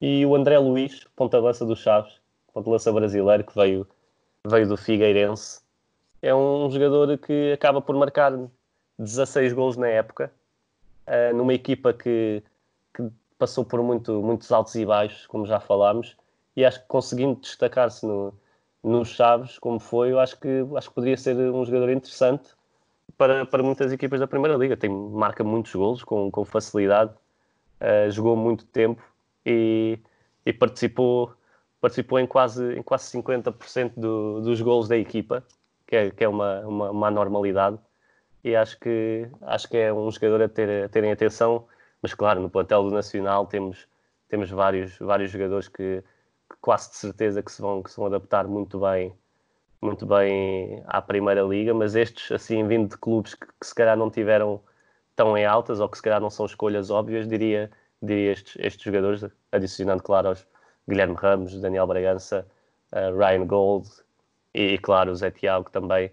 E 0.01 0.25
o 0.27 0.35
André 0.35 0.59
Luiz, 0.59 1.05
ponta-lança 1.15 1.65
do 1.65 1.77
Chaves, 1.77 2.21
ponta-lança 2.53 2.93
brasileiro 2.93 3.45
que 3.45 3.55
veio, 3.55 3.87
veio 4.47 4.67
do 4.67 4.77
Figueirense, 4.77 5.61
é 6.21 6.35
um 6.35 6.71
jogador 6.71 7.19
que 7.19 7.53
acaba 7.53 7.83
por 7.83 7.95
marcar 7.97 8.33
16 8.99 9.53
gols 9.53 9.77
na 9.77 9.89
época, 9.89 10.33
uh, 11.07 11.37
numa 11.37 11.53
equipa 11.53 11.93
que, 11.93 12.43
que 12.95 13.11
passou 13.39 13.65
por 13.65 13.83
muito, 13.83 14.23
muitos 14.23 14.51
altos 14.51 14.75
e 14.77 14.87
baixos, 14.87 15.27
como 15.27 15.47
já 15.47 15.61
falámos, 15.61 16.17
e 16.57 16.65
acho 16.65 16.81
que 16.81 16.87
conseguindo 16.87 17.41
destacar-se 17.41 18.07
no, 18.07 18.33
nos 18.83 19.11
Chaves, 19.11 19.59
como 19.59 19.79
foi, 19.79 20.13
eu 20.13 20.19
acho 20.19 20.39
que, 20.39 20.49
acho 20.77 20.89
que 20.89 20.95
poderia 20.95 21.17
ser 21.17 21.37
um 21.37 21.65
jogador 21.65 21.91
interessante 21.91 22.51
para, 23.17 23.47
para 23.47 23.63
muitas 23.63 23.93
equipas 23.93 24.19
da 24.21 24.27
Primeira 24.27 24.57
Liga. 24.57 24.77
Tem, 24.77 24.91
marca 24.91 25.45
muitos 25.45 25.75
gols 25.75 26.03
com, 26.03 26.31
com 26.31 26.45
facilidade, 26.45 27.13
uh, 27.81 28.11
jogou 28.11 28.37
muito 28.37 28.65
tempo 28.67 29.03
e, 29.47 29.99
e 30.45 30.53
participou, 30.53 31.33
participou 31.81 32.19
em 32.19 32.27
quase, 32.27 32.75
em 32.75 32.83
quase 32.83 33.17
50% 33.17 33.93
do, 33.97 34.41
dos 34.41 34.61
gols 34.61 34.89
da 34.89 34.97
equipa, 34.97 35.45
que 35.87 35.97
é, 35.97 36.11
que 36.11 36.25
é 36.25 36.29
uma, 36.29 36.61
uma, 36.61 36.91
uma 36.91 37.11
normalidade. 37.11 37.79
E 38.43 38.57
acho 38.57 38.79
que, 38.81 39.29
acho 39.43 39.69
que 39.69 39.77
é 39.77 39.93
um 39.93 40.11
jogador 40.11 40.43
a, 40.43 40.49
ter, 40.49 40.85
a 40.85 40.89
terem 40.89 41.13
atenção, 41.13 41.67
mas 42.03 42.13
claro, 42.13 42.41
no 42.41 42.51
plantel 42.51 42.83
do 42.83 42.91
Nacional 42.91 43.47
temos, 43.47 43.87
temos 44.29 44.51
vários, 44.51 44.99
vários 44.99 45.31
jogadores 45.31 45.69
que 45.69 46.03
quase 46.61 46.91
de 46.91 46.97
certeza 46.97 47.43
que 47.43 47.53
se 47.53 47.61
vão, 47.63 47.83
que 47.83 47.91
se 47.91 47.97
vão 47.97 48.07
adaptar 48.07 48.47
muito 48.47 48.79
bem 48.81 49.15
muito 49.81 50.07
bem 50.07 50.83
à 50.87 51.03
Primeira 51.03 51.43
Liga, 51.43 51.75
mas 51.75 51.97
estes, 51.97 52.31
assim, 52.31 52.67
vindo 52.69 52.89
de 52.89 52.97
clubes 52.97 53.35
que, 53.35 53.47
que, 53.47 53.67
se 53.67 53.75
calhar 53.75 53.97
não 53.97 54.09
tiveram 54.09 54.61
tão 55.17 55.37
em 55.37 55.45
altas 55.45 55.81
ou 55.81 55.89
que 55.89 55.97
se 55.97 56.03
calhar 56.03 56.21
não 56.21 56.31
são 56.31 56.47
escolhas 56.47 56.89
óbvias, 56.89 57.27
diria 57.27 57.69
diria 58.03 58.33
estes, 58.33 58.57
estes 58.59 58.83
jogadores, 58.83 59.25
adicionando, 59.53 60.03
claro, 60.03 60.29
aos 60.29 60.47
Guilherme 60.89 61.15
Ramos, 61.15 61.61
Daniel 61.61 61.87
Bragança, 61.87 62.47
uh, 62.93 63.17
Ryan 63.17 63.47
Gold 63.47 63.89
e, 64.55 64.75
e, 64.75 64.79
claro, 64.79 65.13
o 65.13 65.17
Zé 65.17 65.31
Tiago 65.31 65.71
também. 65.71 66.11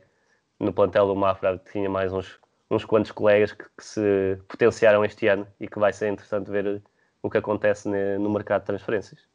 No 0.59 0.73
plantel 0.73 1.07
do 1.07 1.15
Mafra 1.15 1.57
tinha 1.71 1.89
mais 1.89 2.13
uns, 2.13 2.39
uns 2.69 2.85
quantos 2.85 3.11
colegas 3.11 3.51
que, 3.53 3.63
que, 3.63 3.83
se 3.83 4.37
potenciaram 4.47 5.03
este 5.05 5.27
ano 5.27 5.47
e 5.59 5.67
que 5.67 5.79
vai 5.79 5.93
ser 5.93 6.09
interessante 6.11 6.51
ver 6.51 6.81
o 7.23 7.29
que 7.29 7.37
acontece 7.37 7.89
no 7.89 8.29
mercado 8.29 8.61
de 8.61 8.67
transferências. 8.67 9.27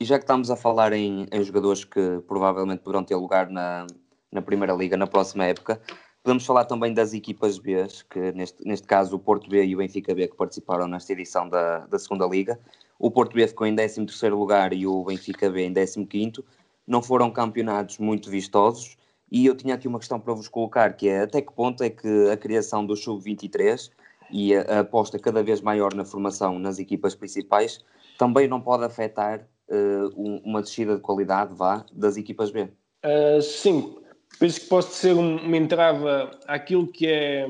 E 0.00 0.04
já 0.04 0.18
que 0.18 0.24
estamos 0.24 0.50
a 0.50 0.56
falar 0.56 0.94
em, 0.94 1.26
em 1.30 1.44
jogadores 1.44 1.84
que 1.84 2.20
provavelmente 2.26 2.80
poderão 2.80 3.04
ter 3.04 3.16
lugar 3.16 3.50
na, 3.50 3.86
na 4.32 4.40
Primeira 4.40 4.72
Liga 4.72 4.96
na 4.96 5.06
próxima 5.06 5.44
época, 5.44 5.80
Podemos 6.22 6.44
falar 6.44 6.66
também 6.66 6.92
das 6.92 7.14
equipas 7.14 7.58
B, 7.58 7.86
que 8.10 8.32
neste, 8.32 8.62
neste 8.62 8.86
caso 8.86 9.16
o 9.16 9.18
Porto 9.18 9.48
B 9.48 9.64
e 9.64 9.74
o 9.74 9.78
Benfica 9.78 10.14
B 10.14 10.28
que 10.28 10.36
participaram 10.36 10.86
nesta 10.86 11.14
edição 11.14 11.48
da, 11.48 11.86
da 11.86 11.98
segunda 11.98 12.26
Liga. 12.26 12.60
O 12.98 13.10
Porto 13.10 13.32
B 13.32 13.48
ficou 13.48 13.66
em 13.66 13.74
13 13.74 14.28
lugar 14.28 14.74
e 14.74 14.86
o 14.86 15.02
Benfica 15.02 15.48
B 15.48 15.64
em 15.64 15.72
15 15.72 16.44
Não 16.86 17.02
foram 17.02 17.30
campeonatos 17.30 17.96
muito 17.96 18.28
vistosos 18.28 18.98
e 19.32 19.46
eu 19.46 19.56
tinha 19.56 19.74
aqui 19.74 19.88
uma 19.88 19.98
questão 19.98 20.20
para 20.20 20.34
vos 20.34 20.46
colocar, 20.46 20.92
que 20.92 21.08
é 21.08 21.22
até 21.22 21.40
que 21.40 21.52
ponto 21.54 21.82
é 21.82 21.88
que 21.88 22.28
a 22.30 22.36
criação 22.36 22.84
do 22.84 22.94
Sub-23 22.94 23.90
e 24.30 24.54
a, 24.54 24.80
aposta 24.80 25.18
cada 25.18 25.42
vez 25.42 25.62
maior 25.62 25.94
na 25.94 26.04
formação 26.04 26.58
nas 26.58 26.78
equipas 26.78 27.14
principais 27.14 27.82
também 28.18 28.46
não 28.46 28.60
pode 28.60 28.84
afetar 28.84 29.46
uh, 29.70 30.12
um, 30.16 30.40
uma 30.44 30.62
descida 30.62 30.96
de 30.96 31.00
qualidade 31.00 31.54
vá, 31.54 31.84
das 31.92 32.16
equipas 32.16 32.50
B? 32.50 32.68
Uh, 33.04 33.40
sim, 33.40 33.96
penso 34.38 34.60
que 34.60 34.66
pode 34.66 34.86
ser 34.86 35.14
uma 35.14 35.56
entrada 35.56 36.30
àquilo 36.46 36.86
que 36.86 37.06
é, 37.06 37.46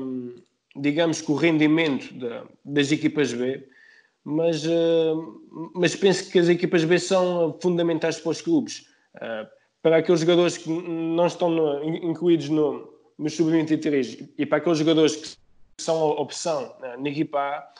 digamos 0.75 1.21
que 1.21 1.31
o 1.31 1.35
rendimento 1.35 2.13
de, 2.13 2.29
das 2.63 2.91
equipas 2.91 3.33
B, 3.33 3.67
mas, 4.23 4.65
uh, 4.65 5.71
mas 5.73 5.95
penso 5.95 6.29
que 6.31 6.39
as 6.39 6.47
equipas 6.47 6.83
B 6.83 6.99
são 6.99 7.57
fundamentais 7.61 8.19
para 8.19 8.31
os 8.31 8.41
clubes. 8.41 8.89
Para 9.81 9.97
aqueles 9.97 10.21
jogadores 10.21 10.57
que 10.57 10.69
não 10.69 11.25
estão 11.25 11.49
no, 11.49 11.83
incluídos 11.83 12.47
no, 12.47 12.93
no 13.17 13.29
Sub-23 13.29 14.29
e 14.37 14.45
para 14.45 14.59
aqueles 14.59 14.77
jogadores 14.77 15.15
que 15.15 15.35
são 15.81 16.11
opção 16.11 16.73
na 16.99 17.09
equipa 17.09 17.39
A, 17.39 17.73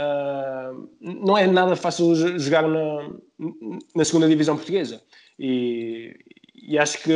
uh, 0.00 0.88
não 1.00 1.36
é 1.36 1.46
nada 1.46 1.76
fácil 1.76 2.14
jogar 2.38 2.66
na, 2.66 3.10
na 3.94 4.04
segunda 4.04 4.28
divisão 4.28 4.56
portuguesa. 4.56 5.02
E, 5.38 6.16
e 6.54 6.78
acho 6.78 7.02
que 7.02 7.12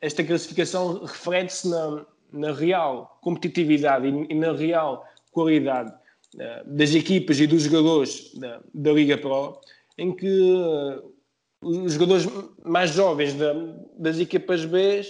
esta 0.00 0.24
classificação 0.24 1.04
reflete-se 1.04 1.68
na, 1.68 2.06
na, 2.32 2.52
real 2.52 3.18
competitividade 3.22 4.06
e, 4.08 4.26
e 4.30 4.34
na 4.34 4.52
real 4.52 5.04
qualidade 5.32 5.92
uh, 6.34 6.64
das 6.66 6.94
equipas 6.94 7.38
e 7.40 7.46
dos 7.46 7.62
jogadores 7.62 8.34
da, 8.34 8.60
da 8.74 8.92
Liga 8.92 9.18
Pro, 9.18 9.60
em 9.98 10.12
que 10.14 10.26
uh, 10.26 11.12
os 11.62 11.92
jogadores 11.92 12.26
mais 12.64 12.90
jovens 12.90 13.34
da, 13.34 13.52
das 13.98 14.18
equipas 14.18 14.64
B 14.64 15.02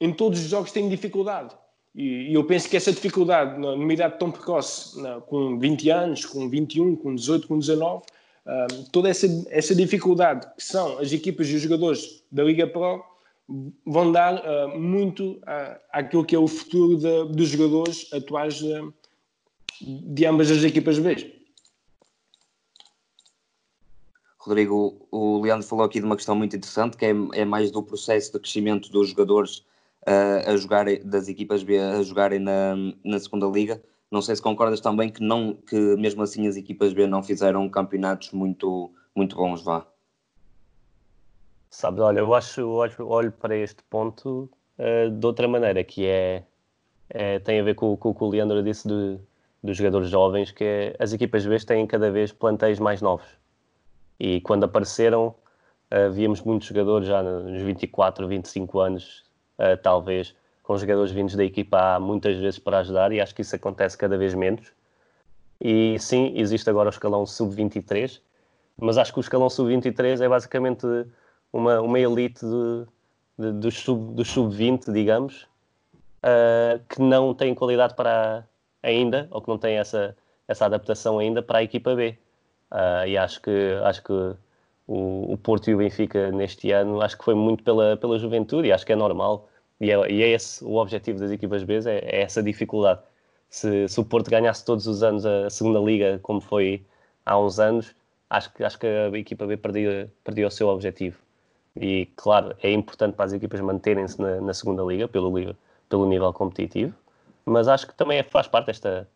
em 0.00 0.12
todos 0.12 0.40
os 0.40 0.48
jogos 0.48 0.72
têm 0.72 0.88
dificuldade. 0.88 1.54
E, 1.96 2.34
eu 2.34 2.44
penso 2.44 2.68
que 2.68 2.76
essa 2.76 2.92
dificuldade, 2.92 3.58
numa 3.58 3.92
idade 3.92 4.18
tão 4.18 4.30
precoce, 4.30 5.00
com 5.26 5.58
20 5.58 5.88
anos, 5.88 6.26
com 6.26 6.48
21, 6.48 6.94
com 6.94 7.14
18, 7.14 7.48
com 7.48 7.58
19, 7.58 8.04
uh, 8.04 8.84
toda 8.92 9.08
essa, 9.08 9.26
essa 9.48 9.74
dificuldade 9.74 10.46
que 10.54 10.62
são 10.62 10.98
as 10.98 11.10
equipas 11.10 11.48
e 11.48 11.54
os 11.54 11.62
jogadores 11.62 12.22
da 12.30 12.44
Liga 12.44 12.66
Pro 12.66 13.02
vão 13.86 14.12
dar 14.12 14.34
uh, 14.34 14.78
muito 14.78 15.40
àquilo 15.90 16.24
que 16.24 16.36
é 16.36 16.38
o 16.38 16.46
futuro 16.46 16.98
de, 16.98 17.24
dos 17.32 17.48
jogadores 17.48 18.12
atuais 18.12 18.60
uh, 18.60 18.92
de 19.80 20.26
ambas 20.26 20.50
as 20.50 20.62
equipas 20.62 20.98
B. 20.98 21.34
Rodrigo, 24.38 25.08
o 25.10 25.40
Leandro 25.40 25.66
falou 25.66 25.84
aqui 25.84 25.98
de 25.98 26.06
uma 26.06 26.14
questão 26.14 26.36
muito 26.36 26.54
interessante, 26.54 26.96
que 26.96 27.06
é, 27.06 27.14
é 27.32 27.44
mais 27.44 27.70
do 27.70 27.82
processo 27.82 28.32
de 28.32 28.38
crescimento 28.38 28.90
dos 28.90 29.08
jogadores 29.08 29.64
uh, 30.06 30.50
a 30.50 30.56
jogar 30.56 30.86
das 31.04 31.28
equipas 31.28 31.62
B 31.62 31.78
a 31.78 32.02
jogarem 32.02 32.38
na, 32.38 32.74
na 33.04 33.18
segunda 33.18 33.46
liga. 33.46 33.82
Não 34.10 34.22
sei 34.22 34.36
se 34.36 34.42
concordas 34.42 34.80
também 34.80 35.10
que 35.10 35.22
não 35.22 35.54
que 35.54 35.76
mesmo 35.96 36.22
assim 36.22 36.46
as 36.46 36.56
equipas 36.56 36.92
B 36.92 37.06
não 37.06 37.22
fizeram 37.22 37.68
campeonatos 37.68 38.30
muito 38.32 38.92
muito 39.14 39.36
bons, 39.36 39.62
vá. 39.62 39.86
Sabes, 41.70 42.00
olha, 42.00 42.20
eu 42.20 42.34
acho, 42.34 42.66
olho, 42.68 43.08
olho 43.08 43.32
para 43.32 43.56
este 43.56 43.82
ponto 43.90 44.48
uh, 44.78 45.10
de 45.10 45.26
outra 45.26 45.48
maneira, 45.48 45.82
que 45.82 46.06
é, 46.06 46.44
é, 47.10 47.38
tem 47.38 47.60
a 47.60 47.62
ver 47.62 47.74
com, 47.74 47.96
com 47.96 48.10
o 48.10 48.14
que 48.14 48.24
o 48.24 48.28
Leandro 48.28 48.62
disse 48.62 48.86
de, 48.88 49.18
dos 49.62 49.76
jogadores 49.76 50.08
jovens, 50.08 50.50
que 50.52 50.64
é, 50.64 50.96
as 50.98 51.12
equipas 51.12 51.44
B 51.44 51.58
têm 51.60 51.86
cada 51.86 52.10
vez 52.10 52.32
plantéis 52.32 52.78
mais 52.78 53.02
novos. 53.02 53.26
E 54.18 54.40
quando 54.42 54.64
apareceram, 54.64 55.34
uh, 55.92 56.10
víamos 56.12 56.40
muitos 56.42 56.68
jogadores 56.68 57.08
já 57.08 57.22
nos 57.22 57.60
24, 57.62 58.26
25 58.26 58.80
anos, 58.80 59.25
uh, 59.58 59.76
talvez, 59.82 60.34
com 60.62 60.76
jogadores 60.76 61.12
vindos 61.12 61.34
da 61.34 61.44
equipa 61.44 61.94
A 61.94 62.00
muitas 62.00 62.36
vezes 62.36 62.58
para 62.58 62.78
ajudar, 62.78 63.12
e 63.12 63.20
acho 63.20 63.34
que 63.34 63.42
isso 63.42 63.54
acontece 63.54 63.96
cada 63.96 64.16
vez 64.18 64.34
menos. 64.34 64.72
E 65.60 65.98
sim, 65.98 66.32
existe 66.36 66.68
agora 66.68 66.88
o 66.88 66.90
escalão 66.90 67.24
sub-23, 67.24 68.20
mas 68.76 68.98
acho 68.98 69.12
que 69.12 69.18
o 69.18 69.20
escalão 69.20 69.48
sub-23 69.48 70.20
é 70.20 70.28
basicamente 70.28 70.86
uma, 71.52 71.80
uma 71.80 71.98
elite 71.98 72.44
de, 72.44 72.86
de, 73.38 73.52
dos 73.52 73.78
sub-20, 73.78 74.84
sub 74.84 74.92
digamos, 74.92 75.46
uh, 76.22 76.78
que 76.88 77.00
não 77.00 77.32
tem 77.32 77.54
qualidade 77.54 77.94
para 77.94 78.44
ainda, 78.82 79.28
ou 79.30 79.40
que 79.40 79.48
não 79.48 79.58
tem 79.58 79.78
essa, 79.78 80.16
essa 80.46 80.66
adaptação 80.66 81.18
ainda 81.18 81.42
para 81.42 81.58
a 81.58 81.62
equipa 81.62 81.94
B. 81.94 82.18
Uh, 82.70 83.06
e 83.06 83.16
acho 83.16 83.40
que, 83.40 83.78
acho 83.84 84.02
que 84.02 84.34
o, 84.86 85.32
o, 85.32 85.38
Porto 85.38 85.68
e 85.70 85.74
o 85.74 85.78
Benfica 85.78 86.30
neste 86.30 86.70
ano, 86.70 87.00
acho 87.00 87.18
que 87.18 87.24
foi 87.24 87.34
muito 87.34 87.62
pela, 87.64 87.96
pela 87.96 88.18
juventude 88.18 88.68
e 88.68 88.72
acho 88.72 88.86
que 88.86 88.92
é 88.92 88.96
normal. 88.96 89.48
E 89.80 89.90
é, 89.90 90.10
e 90.10 90.22
é 90.22 90.28
esse 90.28 90.64
o 90.64 90.76
objetivo 90.76 91.18
das 91.18 91.30
equipas 91.30 91.62
B, 91.64 91.78
é, 91.86 91.98
é 92.04 92.22
essa 92.22 92.42
dificuldade. 92.42 93.00
Se, 93.50 93.88
se, 93.88 94.00
o 94.00 94.04
Porto 94.04 94.30
ganhasse 94.30 94.64
todos 94.64 94.86
os 94.86 95.02
anos 95.02 95.24
a 95.26 95.50
segunda 95.50 95.78
liga, 95.80 96.18
como 96.22 96.40
foi 96.40 96.84
há 97.24 97.38
uns 97.38 97.58
anos, 97.58 97.94
acho 98.30 98.52
que, 98.52 98.64
acho 98.64 98.78
que 98.78 98.86
a 98.86 99.08
equipa 99.18 99.46
B 99.46 99.56
perdia, 99.56 100.10
perdia 100.24 100.46
o 100.46 100.50
seu 100.50 100.68
objetivo. 100.68 101.18
E, 101.76 102.06
claro, 102.16 102.56
é 102.62 102.72
importante 102.72 103.14
para 103.14 103.26
as 103.26 103.32
equipas 103.32 103.60
manterem-se 103.60 104.20
na, 104.20 104.40
na, 104.40 104.54
segunda 104.54 104.82
liga, 104.82 105.06
pelo, 105.08 105.32
pelo 105.88 106.06
nível 106.06 106.32
competitivo, 106.32 106.94
mas 107.44 107.68
acho 107.68 107.86
que 107.86 107.94
também 107.94 108.22
faz 108.22 108.48
parte 108.48 108.70
esta, 108.70 109.08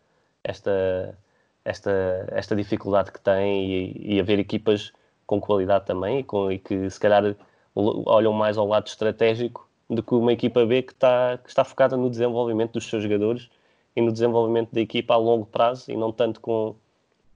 esta, 0.44 1.18
esta, 1.64 1.90
esta 2.32 2.56
dificuldade 2.56 3.12
que 3.12 3.20
tem 3.20 3.64
e, 3.70 4.14
e 4.16 4.20
haver 4.20 4.38
equipas 4.38 4.92
com 5.30 5.40
qualidade 5.40 5.86
também 5.86 6.18
e, 6.18 6.24
com, 6.24 6.50
e 6.50 6.58
que, 6.58 6.90
se 6.90 6.98
calhar, 6.98 7.36
olham 7.76 8.32
mais 8.32 8.58
ao 8.58 8.66
lado 8.66 8.88
estratégico 8.88 9.68
do 9.88 10.02
que 10.02 10.12
uma 10.12 10.32
equipa 10.32 10.66
B 10.66 10.82
que 10.82 10.92
está, 10.92 11.38
que 11.38 11.48
está 11.48 11.62
focada 11.62 11.96
no 11.96 12.10
desenvolvimento 12.10 12.72
dos 12.72 12.88
seus 12.88 13.04
jogadores 13.04 13.48
e 13.94 14.02
no 14.02 14.10
desenvolvimento 14.10 14.72
da 14.72 14.80
equipa 14.80 15.14
a 15.14 15.16
longo 15.16 15.46
prazo 15.46 15.88
e 15.92 15.96
não 15.96 16.10
tanto 16.10 16.40
com, 16.40 16.74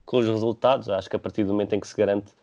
com 0.05 0.17
os 0.17 0.27
resultados. 0.27 0.89
Acho 0.89 1.09
que 1.09 1.15
a 1.15 1.19
partir 1.19 1.45
do 1.45 1.53
momento 1.53 1.71
em 1.71 1.79
que 1.79 1.87
se 1.87 1.95
garante 1.95 2.33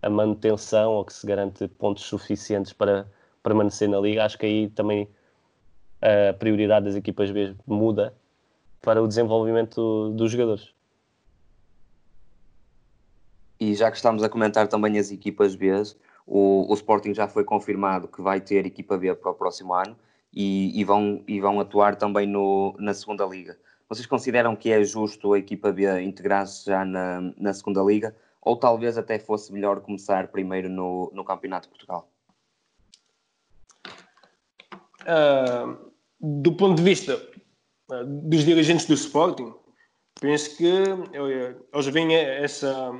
a 0.00 0.08
manutenção 0.08 0.92
ou 0.92 1.04
que 1.04 1.12
se 1.12 1.26
garante 1.26 1.66
pontos 1.66 2.04
suficientes 2.04 2.72
para 2.72 3.04
permanecer 3.42 3.88
na 3.88 3.98
liga, 3.98 4.24
acho 4.24 4.38
que 4.38 4.46
aí 4.46 4.68
também 4.68 5.08
a 6.00 6.32
prioridade 6.32 6.86
das 6.86 6.94
equipas 6.94 7.28
B 7.32 7.56
muda 7.66 8.14
para 8.80 9.02
o 9.02 9.08
desenvolvimento 9.08 10.10
dos 10.10 10.30
jogadores. 10.30 10.72
E 13.62 13.76
já 13.76 13.92
que 13.92 13.96
estamos 13.96 14.24
a 14.24 14.28
comentar 14.28 14.66
também 14.66 14.98
as 14.98 15.12
equipas 15.12 15.54
B, 15.54 15.70
o, 16.26 16.68
o 16.68 16.74
Sporting 16.74 17.14
já 17.14 17.28
foi 17.28 17.44
confirmado 17.44 18.08
que 18.08 18.20
vai 18.20 18.40
ter 18.40 18.66
equipa 18.66 18.98
B 18.98 19.14
para 19.14 19.30
o 19.30 19.34
próximo 19.34 19.72
ano 19.72 19.96
e, 20.32 20.80
e 20.80 20.82
vão, 20.82 21.22
e 21.28 21.40
vão 21.40 21.60
atuar 21.60 21.94
também 21.94 22.26
no, 22.26 22.74
na 22.80 22.92
segunda 22.92 23.24
liga. 23.24 23.56
Vocês 23.88 24.04
consideram 24.04 24.56
que 24.56 24.72
é 24.72 24.82
justo 24.82 25.32
a 25.32 25.38
equipa 25.38 25.70
B 25.70 25.84
integrar-se 26.02 26.66
já 26.66 26.84
na, 26.84 27.32
na 27.36 27.52
segunda 27.52 27.80
liga 27.82 28.16
ou 28.40 28.56
talvez 28.56 28.98
até 28.98 29.16
fosse 29.16 29.52
melhor 29.52 29.80
começar 29.80 30.26
primeiro 30.26 30.68
no, 30.68 31.12
no 31.14 31.24
Campeonato 31.24 31.68
de 31.68 31.70
Portugal? 31.70 32.10
Uh, 35.02 35.92
do 36.20 36.52
ponto 36.56 36.78
de 36.78 36.82
vista 36.82 37.14
uh, 37.92 38.04
dos 38.04 38.44
dirigentes 38.44 38.86
do 38.86 38.94
Sporting, 38.94 39.54
penso 40.20 40.56
que 40.56 40.66
eles 40.66 41.86
veem 41.86 42.16
essa, 42.16 42.92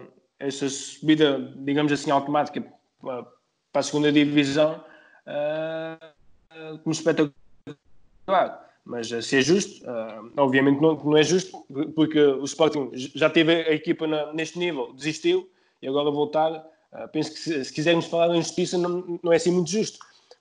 essa 0.42 0.68
subida, 0.68 1.38
digamos 1.56 1.92
assim, 1.92 2.10
automática 2.10 2.62
para 3.00 3.26
a 3.74 3.82
segunda 3.82 4.12
divisão 4.12 4.84
uh, 5.26 6.78
como 6.82 6.92
espetacular. 6.92 8.68
Mas 8.84 9.08
se 9.08 9.36
é 9.36 9.40
justo, 9.40 9.84
uh, 9.84 10.32
obviamente 10.36 10.80
não, 10.80 10.94
não, 10.96 11.16
é 11.16 11.22
justo, 11.22 11.64
porque 11.94 12.20
o 12.20 12.44
Sporting 12.44 12.90
já 12.94 13.30
teve 13.30 13.52
a 13.52 13.72
equipa 13.72 14.06
na, 14.06 14.32
neste 14.32 14.58
nível, 14.58 14.92
desistiu 14.92 15.48
e 15.80 15.86
agora 15.86 16.10
voltar. 16.10 16.52
Uh, 16.92 17.08
penso 17.12 17.32
que 17.32 17.38
se, 17.38 17.64
se, 17.64 17.72
quisermos 17.72 18.06
falar 18.06 18.34
em 18.34 18.42
justiça, 18.42 18.76
não, 18.76 19.20
não 19.22 19.32
é 19.32 19.36
assim 19.36 19.52
muito 19.52 19.70
justo, 19.70 19.98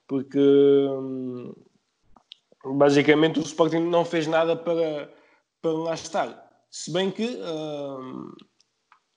porque 0.08 0.38
um, 0.38 1.54
basicamente 2.64 3.38
o 3.38 3.42
Sporting 3.42 3.78
não 3.78 4.04
fez 4.04 4.26
nada 4.26 4.56
para, 4.56 5.08
para 5.60 5.72
lá 5.72 5.94
estar. 5.94 6.50
Se 6.68 6.92
bem 6.92 7.10
que 7.12 7.24
uh, 7.24 8.34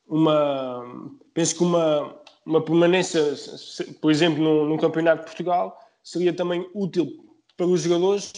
uma, 0.08 1.12
penso 1.34 1.58
que 1.58 1.63
uma, 1.63 2.15
uma 2.46 2.63
permanência, 2.63 3.22
por 4.02 4.12
exemplo, 4.12 4.44
num, 4.44 4.65
num 4.65 4.78
campeonato 4.78 5.22
de 5.22 5.26
Portugal, 5.26 5.78
seria 6.04 6.34
também 6.34 6.70
útil 6.74 7.08
para 7.58 7.65
os 7.65 7.82
jogadores 7.82 8.34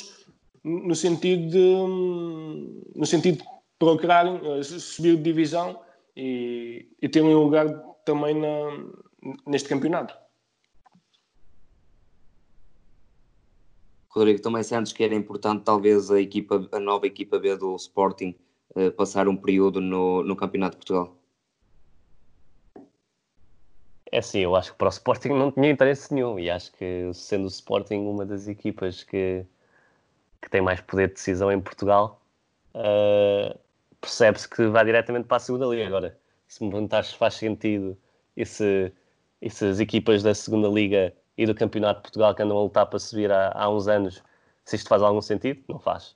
no 0.63 0.95
sentido 0.95 1.49
de, 1.49 2.97
no 2.97 3.05
sentido 3.05 3.37
de 3.37 3.43
procurarem 3.79 4.39
eh, 4.43 4.63
subir 4.63 5.15
de 5.15 5.23
divisão 5.23 5.79
e, 6.15 6.89
e 7.01 7.07
terem 7.07 7.35
um 7.35 7.43
lugar 7.43 7.67
também 8.03 8.33
na, 8.33 8.85
neste 9.45 9.69
campeonato. 9.69 10.15
Rodrigo, 14.09 14.41
também 14.41 14.63
sentes 14.63 14.91
que 14.91 15.03
era 15.03 15.13
importante 15.13 15.63
talvez 15.63 16.09
a, 16.09 16.19
equipa, 16.19 16.67
a 16.71 16.79
nova 16.79 17.05
equipa 17.05 17.37
B 17.37 17.55
do 17.55 17.75
Sporting 17.75 18.35
uh, 18.75 18.91
passar 18.93 19.27
um 19.27 19.35
período 19.35 19.79
no, 19.79 20.23
no 20.23 20.35
Campeonato 20.35 20.71
de 20.71 20.77
Portugal? 20.77 21.15
É 24.11 24.21
sim, 24.21 24.39
eu 24.39 24.55
acho 24.55 24.71
que 24.71 24.77
para 24.77 24.87
o 24.87 24.89
Sporting 24.89 25.29
não 25.29 25.51
tinha 25.51 25.69
interesse 25.69 26.13
nenhum 26.13 26.39
e 26.39 26.49
acho 26.49 26.71
que 26.73 27.11
sendo 27.13 27.45
o 27.45 27.47
Sporting 27.47 27.99
uma 28.07 28.25
das 28.25 28.47
equipas 28.47 29.03
que 29.03 29.45
que 30.41 30.49
tem 30.49 30.61
mais 30.61 30.79
poder 30.81 31.07
de 31.09 31.15
decisão 31.15 31.51
em 31.51 31.59
Portugal, 31.59 32.21
uh, 32.75 33.57
percebe-se 33.99 34.47
que 34.49 34.67
vai 34.67 34.85
diretamente 34.85 35.27
para 35.27 35.37
a 35.37 35.39
segunda 35.39 35.65
liga. 35.65 35.87
Agora, 35.87 36.17
se 36.47 36.63
me 36.63 36.71
perguntares 36.71 37.09
se 37.09 37.17
faz 37.17 37.35
sentido 37.35 37.97
esse, 38.35 38.91
essas 39.41 39.79
equipas 39.79 40.23
da 40.23 40.33
segunda 40.33 40.67
liga 40.67 41.13
e 41.37 41.45
do 41.45 41.53
Campeonato 41.53 41.99
de 41.99 42.03
Portugal 42.03 42.33
que 42.35 42.41
andam 42.43 42.57
a 42.57 42.61
lutar 42.63 42.85
para 42.85 42.99
subir 42.99 43.31
há, 43.31 43.51
há 43.53 43.69
uns 43.69 43.87
anos, 43.87 44.23
se 44.63 44.75
isto 44.75 44.87
faz 44.87 45.01
algum 45.01 45.21
sentido, 45.21 45.61
não 45.67 45.79
faz. 45.79 46.15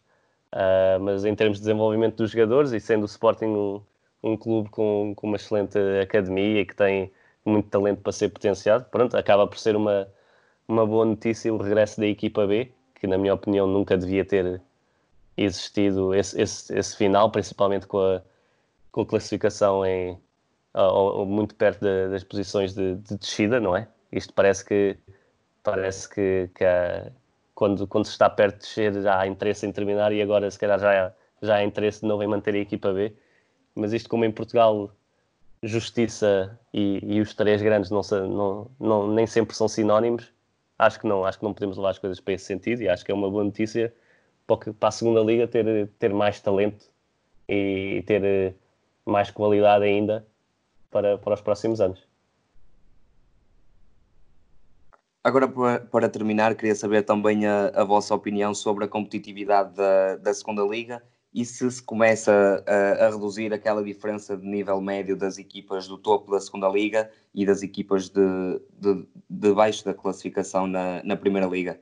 Uh, 0.53 0.99
mas 1.01 1.25
em 1.25 1.35
termos 1.35 1.57
de 1.57 1.63
desenvolvimento 1.63 2.17
dos 2.17 2.31
jogadores 2.31 2.71
e 2.71 2.79
sendo 2.79 3.03
o 3.03 3.05
Sporting 3.05 3.45
um, 3.45 3.81
um 4.23 4.37
clube 4.37 4.69
com, 4.69 5.13
com 5.15 5.27
uma 5.27 5.37
excelente 5.37 5.77
academia 6.01 6.61
e 6.61 6.65
que 6.65 6.75
tem 6.75 7.11
muito 7.45 7.69
talento 7.69 8.01
para 8.01 8.11
ser 8.11 8.29
potenciado, 8.29 8.85
pronto, 8.85 9.17
acaba 9.17 9.47
por 9.47 9.57
ser 9.57 9.75
uma, 9.75 10.07
uma 10.67 10.85
boa 10.85 11.05
notícia 11.05 11.53
o 11.53 11.57
regresso 11.57 11.99
da 11.99 12.07
equipa 12.07 12.45
B 12.45 12.71
que 13.01 13.07
na 13.07 13.17
minha 13.17 13.33
opinião 13.33 13.65
nunca 13.65 13.97
devia 13.97 14.23
ter 14.23 14.61
existido 15.35 16.13
esse, 16.13 16.39
esse, 16.39 16.77
esse 16.77 16.95
final, 16.95 17.31
principalmente 17.31 17.87
com 17.87 17.99
a, 17.99 18.21
com 18.91 19.01
a 19.01 19.05
classificação 19.05 19.83
em, 19.83 20.19
ou, 20.73 21.25
muito 21.25 21.55
perto 21.55 21.81
de, 21.81 22.09
das 22.09 22.23
posições 22.23 22.75
de, 22.75 22.95
de, 22.97 23.17
descida, 23.17 23.59
não 23.59 23.75
é? 23.75 23.87
Isto 24.11 24.33
parece 24.33 24.63
que 24.63 24.97
parece 25.63 26.07
que, 26.09 26.49
que 26.55 26.63
há, 26.63 27.11
quando, 27.55 27.87
quando 27.87 28.05
se 28.05 28.11
está 28.11 28.29
perto 28.29 28.55
de 28.55 28.61
descer 28.61 29.01
já 29.01 29.19
há 29.19 29.27
interesse 29.27 29.65
em 29.65 29.71
terminar 29.71 30.11
e 30.11 30.21
agora 30.21 30.49
se 30.51 30.59
calhar 30.59 30.79
já 30.79 31.07
há, 31.07 31.11
já 31.41 31.55
há 31.55 31.63
interesse 31.63 32.01
de 32.01 32.07
novo 32.07 32.21
em 32.23 32.27
manter 32.27 32.53
a 32.53 32.59
equipa 32.59 32.93
B. 32.93 33.15
Mas 33.75 33.93
isto 33.93 34.09
como 34.09 34.25
em 34.25 34.31
Portugal 34.31 34.91
justiça 35.63 36.59
e, 36.73 36.99
e 37.03 37.21
os 37.21 37.33
três 37.33 37.61
grandes 37.61 37.91
não, 37.91 38.01
não, 38.11 38.71
não, 38.79 39.07
nem 39.07 39.27
sempre 39.27 39.55
são 39.55 39.67
sinónimos, 39.67 40.33
acho 40.77 40.99
que 40.99 41.07
não, 41.07 41.23
acho 41.23 41.37
que 41.37 41.43
não 41.45 41.53
podemos 41.53 41.77
levar 41.77 41.91
as 41.91 41.99
coisas 41.99 42.19
para 42.19 42.33
esse 42.33 42.45
sentido 42.45 42.81
e 42.81 42.89
acho 42.89 43.05
que 43.05 43.11
é 43.11 43.15
uma 43.15 43.29
boa 43.29 43.43
notícia 43.43 43.93
para 44.47 44.87
a 44.87 44.91
segunda 44.91 45.21
liga 45.21 45.47
ter, 45.47 45.87
ter 45.99 46.13
mais 46.13 46.41
talento 46.41 46.89
e 47.47 48.03
ter 48.07 48.55
mais 49.05 49.29
qualidade 49.29 49.85
ainda 49.85 50.25
para, 50.89 51.17
para 51.17 51.33
os 51.33 51.41
próximos 51.41 51.79
anos. 51.79 52.07
Agora, 55.23 55.47
para, 55.91 56.09
terminar, 56.09 56.55
queria 56.55 56.73
saber 56.73 57.03
também 57.03 57.45
a, 57.45 57.67
a, 57.75 57.83
vossa 57.83 58.15
opinião 58.15 58.55
sobre 58.55 58.85
a 58.85 58.87
competitividade 58.87 59.75
da, 59.75 60.15
da 60.15 60.33
segunda 60.33 60.63
liga 60.63 61.03
e 61.33 61.45
se 61.45 61.69
se 61.71 61.81
começa 61.81 62.63
a, 62.67 63.05
a, 63.05 63.09
reduzir 63.09 63.53
aquela 63.53 63.83
diferença 63.83 64.35
de 64.35 64.45
nível 64.45 64.81
médio 64.81 65.15
das 65.15 65.37
equipas 65.37 65.87
do 65.87 65.97
topo 65.97 66.31
da 66.31 66.39
segunda 66.39 66.67
liga 66.67 67.09
e 67.33 67.45
das 67.45 67.63
equipas 67.63 68.09
de, 68.09 68.21
de, 68.73 69.07
de 69.29 69.53
baixo 69.53 69.85
da 69.85 69.93
classificação 69.93 70.67
na, 70.67 71.01
na 71.03 71.15
primeira 71.15 71.47
liga. 71.47 71.79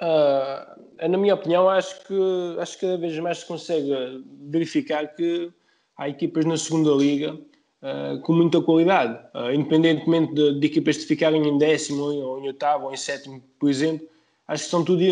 Uh, 0.00 1.08
na 1.08 1.18
minha 1.18 1.34
opinião, 1.34 1.68
acho 1.68 2.04
que, 2.06 2.56
acho 2.58 2.74
que 2.78 2.86
cada 2.86 2.98
vez 2.98 3.18
mais 3.18 3.38
se 3.38 3.46
consegue 3.46 4.24
verificar 4.48 5.14
que 5.14 5.52
há 5.96 6.08
equipas 6.08 6.44
na 6.44 6.56
segunda 6.56 6.90
liga 6.90 7.34
uh, 7.34 8.20
com 8.22 8.32
muita 8.32 8.60
qualidade, 8.60 9.18
uh, 9.34 9.52
independentemente 9.52 10.34
de, 10.34 10.60
de, 10.60 10.66
equipas 10.66 10.96
de 10.96 11.06
ficarem 11.06 11.46
em 11.48 11.58
décimo 11.58 12.02
ou 12.02 12.40
em 12.40 12.46
oitavo 12.46 12.86
ou 12.86 12.92
em 12.92 12.96
sétimo, 12.96 13.42
por 13.58 13.68
exemplo. 13.68 14.13
Acho 14.46 14.64
que 14.64 14.70
são 14.70 14.84
tudo 14.84 15.02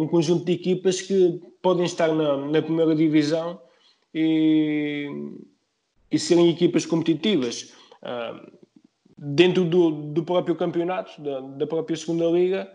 um 0.00 0.08
conjunto 0.08 0.44
de 0.44 0.52
equipas 0.52 1.00
que 1.00 1.40
podem 1.62 1.84
estar 1.84 2.08
na, 2.08 2.36
na 2.36 2.62
primeira 2.62 2.94
divisão 2.94 3.60
e, 4.12 5.08
e 6.10 6.18
serem 6.18 6.50
equipas 6.50 6.84
competitivas. 6.86 7.72
dentro 9.16 9.64
do, 9.64 9.90
do 9.90 10.24
próprio 10.24 10.56
campeonato, 10.56 11.22
da, 11.22 11.40
da 11.40 11.66
própria 11.66 11.96
segunda 11.96 12.26
liga, 12.26 12.68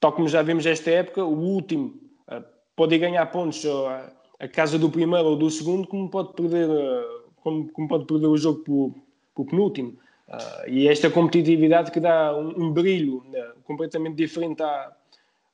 tal 0.00 0.12
como 0.12 0.28
já 0.28 0.42
vimos 0.42 0.64
esta 0.66 0.90
época, 0.90 1.24
o 1.24 1.38
último 1.38 1.94
uh, 2.28 2.42
pode 2.74 2.98
ganhar 2.98 3.26
pontos 3.26 3.64
a, 3.66 4.12
a, 4.40 4.48
casa 4.48 4.78
do 4.78 4.90
primeiro 4.90 5.28
ou 5.28 5.36
do 5.36 5.50
segundo, 5.50 5.86
como 5.86 6.10
pode 6.10 6.32
perder, 6.32 6.68
uh, 6.68 7.30
como, 7.36 7.70
como, 7.70 7.86
pode 7.86 8.06
perder 8.06 8.26
o 8.26 8.36
jogo 8.36 8.64
para 8.64 9.42
o 9.42 9.46
penúltimo. 9.46 9.98
Uh, 10.30 10.68
e 10.68 10.86
esta 10.86 11.10
competitividade 11.10 11.90
que 11.90 11.98
dá 11.98 12.36
um, 12.36 12.66
um 12.66 12.72
brilho 12.72 13.24
né, 13.30 13.52
completamente 13.64 14.14
diferente 14.14 14.62
a, 14.62 14.92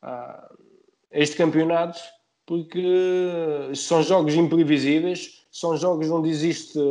a, 0.03 0.51
este 1.11 1.35
campeonato, 1.35 1.99
porque 2.45 3.73
são 3.75 4.03
jogos 4.03 4.35
imprevisíveis, 4.35 5.47
são 5.51 5.77
jogos 5.79 6.11
onde 6.11 6.29
existem 6.29 6.83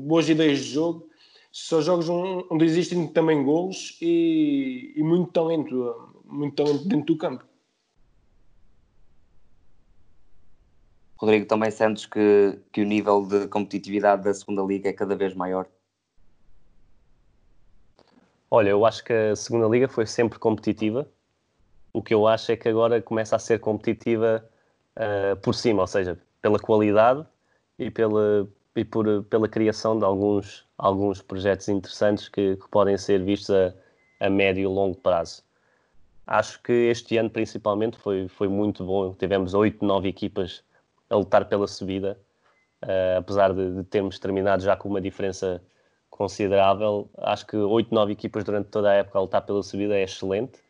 boas 0.00 0.28
ideias 0.28 0.58
de 0.58 0.72
jogo, 0.72 1.08
são 1.52 1.80
jogos 1.80 2.08
onde 2.08 2.64
existem 2.64 3.06
também 3.06 3.44
gols 3.44 3.96
e, 4.02 4.92
e 4.96 5.02
muito 5.02 5.30
talento 5.30 6.12
muito 6.24 6.56
talento 6.56 6.84
dentro 6.88 7.06
do 7.06 7.16
campo. 7.16 7.44
Rodrigo, 11.16 11.46
também 11.46 11.70
sentes 11.70 12.06
que, 12.06 12.58
que 12.72 12.80
o 12.80 12.84
nível 12.84 13.26
de 13.26 13.46
competitividade 13.48 14.24
da 14.24 14.32
segunda 14.32 14.62
liga 14.62 14.88
é 14.88 14.92
cada 14.92 15.14
vez 15.14 15.34
maior? 15.34 15.68
Olha, 18.50 18.70
eu 18.70 18.84
acho 18.84 19.04
que 19.04 19.12
a 19.12 19.36
segunda 19.36 19.68
liga 19.68 19.88
foi 19.88 20.06
sempre 20.06 20.38
competitiva. 20.38 21.06
O 21.92 22.02
que 22.02 22.12
eu 22.12 22.26
acho 22.26 22.50
é 22.50 22.56
que 22.56 22.68
agora 22.68 23.00
começa 23.00 23.36
a 23.36 23.38
ser 23.38 23.60
competitiva 23.60 24.44
uh, 24.96 25.36
por 25.36 25.54
cima, 25.54 25.82
ou 25.82 25.86
seja, 25.86 26.18
pela 26.42 26.58
qualidade 26.58 27.24
e 27.78 27.90
pela, 27.90 28.48
e 28.74 28.84
por, 28.84 29.22
pela 29.24 29.48
criação 29.48 29.98
de 29.98 30.04
alguns, 30.04 30.66
alguns 30.76 31.22
projetos 31.22 31.68
interessantes 31.68 32.28
que, 32.28 32.56
que 32.56 32.68
podem 32.68 32.98
ser 32.98 33.22
vistos 33.22 33.54
a, 33.54 33.72
a 34.20 34.28
médio 34.28 34.62
e 34.62 34.66
longo 34.66 34.96
prazo. 34.96 35.44
Acho 36.26 36.62
que 36.62 36.72
este 36.72 37.16
ano, 37.16 37.30
principalmente, 37.30 37.98
foi, 37.98 38.28
foi 38.28 38.48
muito 38.48 38.84
bom. 38.84 39.14
Tivemos 39.14 39.54
oito, 39.54 39.84
nove 39.84 40.08
equipas 40.08 40.62
a 41.08 41.16
lutar 41.16 41.44
pela 41.48 41.66
subida, 41.66 42.18
uh, 42.84 43.18
apesar 43.18 43.52
de, 43.52 43.76
de, 43.76 43.84
termos 43.84 44.18
terminado 44.18 44.62
já 44.62 44.76
com 44.76 44.88
uma 44.88 45.00
diferença 45.00 45.62
considerável. 46.10 47.08
Acho 47.18 47.46
que 47.46 47.56
oito, 47.56 47.94
nove 47.94 48.12
equipas 48.12 48.44
durante 48.44 48.68
toda 48.68 48.90
a 48.90 48.94
época 48.94 49.18
a 49.18 49.22
lutar 49.22 49.42
pela 49.42 49.62
subida 49.62 49.96
é 49.96 50.02
excelente. 50.02 50.60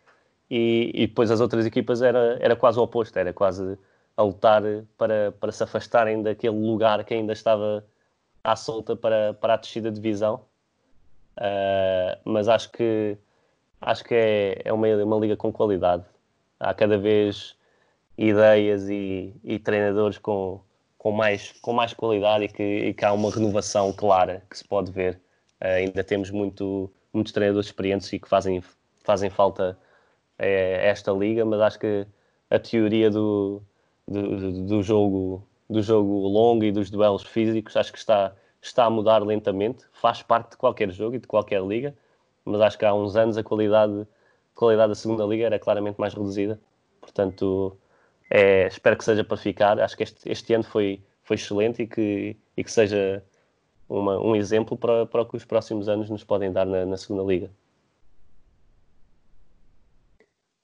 E, 0.51 0.91
e 0.95 1.07
depois 1.07 1.31
as 1.31 1.41
outras 1.41 1.67
equipas 1.67 2.03
era, 2.03 2.39
era 2.41 2.57
quase 2.57 2.79
o 2.79 2.83
oposto, 2.83 3.17
era 3.19 3.33
quase 3.33 3.79
a 4.17 4.23
lutar 4.23 4.63
para, 4.99 5.33
para 5.33 5.53
se 5.53 5.63
afastarem 5.63 6.23
daquele 6.23 6.57
lugar 6.57 7.05
que 7.05 7.15
ainda 7.15 7.33
estava 7.33 7.85
à 8.43 8.57
solta 8.57 8.97
para, 8.97 9.35
para 9.35 9.55
a 9.55 9.57
descida 9.57 9.91
de 9.91 10.01
divisão. 10.01 10.43
Uh, 11.37 12.19
mas 12.25 12.49
acho 12.49 12.71
que 12.73 13.17
acho 13.81 14.05
que 14.05 14.15
é, 14.15 14.63
é 14.65 14.73
uma, 14.73 14.87
uma 14.89 15.17
liga 15.19 15.37
com 15.37 15.53
qualidade. 15.53 16.05
Há 16.59 16.75
cada 16.75 16.99
vez 16.99 17.57
ideias 18.19 18.89
e, 18.89 19.35
e 19.43 19.59
treinadores 19.59 20.19
com, 20.19 20.61
com, 20.99 21.13
mais, 21.13 21.53
com 21.63 21.73
mais 21.73 21.95
qualidade 21.95 22.45
e 22.45 22.49
que, 22.49 22.63
e 22.63 22.95
que 22.95 23.05
há 23.05 23.13
uma 23.13 23.31
renovação 23.31 23.93
clara 23.93 24.43
que 24.51 24.59
se 24.59 24.65
pode 24.65 24.91
ver. 24.93 25.19
Uh, 25.61 25.67
ainda 25.79 26.05
temos 26.05 26.31
muito, 26.31 26.91
muitos 27.13 27.33
treinadores 27.33 27.67
experientes 27.67 28.13
e 28.13 28.19
que 28.19 28.29
fazem, 28.29 28.63
fazem 29.05 29.31
falta 29.31 29.79
a, 30.39 30.45
esta 30.45 31.13
liga, 31.13 31.45
mas 31.45 31.61
acho 31.61 31.79
que 31.79 32.07
a 32.51 32.59
teoria 32.59 33.11
do, 33.11 33.63
do, 34.09 34.67
do, 34.67 34.83
jogo, 34.83 35.47
do 35.69 35.83
jogo 35.83 36.27
longo 36.29 36.65
e 36.65 36.73
dos 36.73 36.91
duelos 36.91 37.23
físicos 37.23 37.77
acho 37.77 37.93
que 37.93 37.99
está, 37.99 38.35
está 38.63 38.85
a 38.87 38.91
mudar 38.91 39.23
lentamente, 39.23 39.85
faz 39.93 40.23
parte 40.23 40.53
de 40.53 40.57
qualquer 40.57 40.91
jogo 40.91 41.17
e 41.17 41.19
de 41.19 41.27
qualquer 41.27 41.63
liga 41.63 41.95
mas 42.45 42.61
acho 42.61 42.79
que 42.79 42.85
há 42.85 42.95
uns 42.95 43.17
anos 43.17 43.37
a 43.37 43.43
qualidade, 43.43 44.03
a 44.03 44.59
qualidade 44.59 44.91
da 44.91 44.95
segunda 44.95 45.25
liga 45.25 45.47
era 45.47 45.59
claramente 45.59 45.99
mais 45.99 46.15
reduzida. 46.15 46.61
Portanto, 47.01 47.77
é, 48.29 48.67
espero 48.67 48.97
que 48.97 49.05
seja 49.05 49.25
para 49.25 49.37
ficar. 49.37 49.81
Acho 49.81 49.97
que 49.97 50.03
este, 50.03 50.31
este 50.31 50.55
ano 50.55 50.65
foi, 50.65 51.03
foi 51.23 51.37
excelente 51.37 51.83
e 51.83 51.87
que, 51.87 52.37
e 52.57 52.65
que 52.65 52.71
seja 52.71 53.25
uma, 53.91 54.19
um 54.21 54.37
exemplo 54.37 54.77
para, 54.77 55.05
para 55.05 55.23
o 55.23 55.27
que 55.27 55.37
os 55.37 55.45
próximos 55.45 55.89
anos 55.89 56.09
nos 56.09 56.23
podem 56.23 56.53
dar 56.53 56.65
na, 56.65 56.87
na 56.87 56.97
segunda 56.97 57.25
liga. 57.25 57.51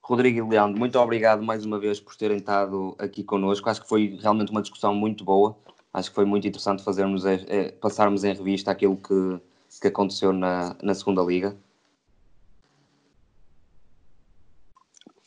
Rodrigo 0.01 0.39
e 0.39 0.49
Leandro, 0.49 0.79
muito 0.79 0.97
obrigado 1.01 1.43
mais 1.43 1.67
uma 1.67 1.81
vez 1.81 1.99
por 1.99 2.15
terem 2.15 2.37
estado 2.37 2.95
aqui 2.97 3.25
connosco. 3.25 3.69
Acho 3.69 3.83
que 3.83 3.89
foi 3.89 4.17
realmente 4.23 4.53
uma 4.53 4.63
discussão 4.63 4.95
muito 4.95 5.25
boa. 5.25 5.57
Acho 5.93 6.11
que 6.11 6.15
foi 6.15 6.25
muito 6.25 6.47
interessante 6.47 6.85
fazermos, 6.85 7.25
é, 7.25 7.45
é, 7.49 7.73
passarmos 7.73 8.23
em 8.23 8.33
revista 8.33 8.71
aquilo 8.71 8.97
que, 8.97 9.41
que 9.81 9.89
aconteceu 9.89 10.33
na, 10.33 10.77
na 10.81 10.95
segunda 10.95 11.23
liga. 11.23 11.57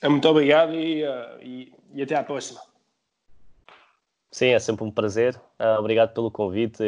É, 0.01 0.07
muito 0.07 0.25
obrigado 0.29 0.73
e, 0.73 1.03
uh, 1.03 1.41
e, 1.41 1.73
e, 1.93 2.01
até 2.01 2.15
à 2.15 2.23
próxima. 2.23 2.61
Sim, 4.31 4.49
é 4.49 4.59
sempre 4.59 4.85
um 4.85 4.91
prazer. 4.91 5.35
Uh, 5.59 5.77
obrigado 5.77 6.13
pelo 6.13 6.31
convite. 6.31 6.81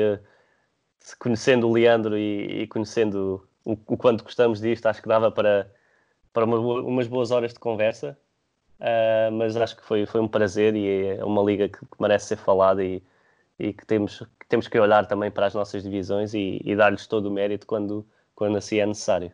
Uh, 1.04 1.18
conhecendo 1.20 1.68
o 1.68 1.74
Leandro 1.74 2.18
e, 2.18 2.64
e 2.64 2.68
conhecendo 2.68 3.48
o, 3.66 3.78
o, 3.88 3.98
quanto 3.98 4.24
gostamos 4.24 4.60
disto, 4.62 4.86
acho 4.86 5.02
que 5.02 5.08
dava 5.08 5.32
para, 5.32 5.72
para 6.34 6.46
uma, 6.46 6.58
umas 6.58 7.08
boas 7.08 7.32
horas 7.32 7.54
de 7.54 7.60
conversa. 7.60 8.18
mas 9.34 9.56
acho 9.56 9.76
que 9.78 9.84
foi, 9.84 10.06
foi 10.06 10.22
um 10.22 10.28
prazer 10.28 10.76
e 10.76 11.18
é 11.18 11.26
uma 11.26 11.44
liga 11.44 11.70
que, 11.70 11.80
que 11.80 12.02
merece 12.02 12.28
ser 12.28 12.38
falada 12.38 12.84
e, 12.84 13.04
e 13.60 13.74
que, 13.74 13.86
temos, 13.86 14.20
que 14.40 14.48
temos 14.48 14.68
que 14.68 14.80
olhar 14.80 15.06
também 15.06 15.30
para 15.30 15.46
as 15.46 15.54
nossas 15.54 15.84
divisões 15.84 16.34
e, 16.34 16.62
e 16.64 16.76
dar-lhes 16.76 17.08
todo 17.08 17.28
o 17.28 17.32
mérito 17.32 17.68
quando, 17.68 18.06
quando 18.36 18.58
assim 18.58 18.80
é 18.80 18.86
necessário. 18.86 19.32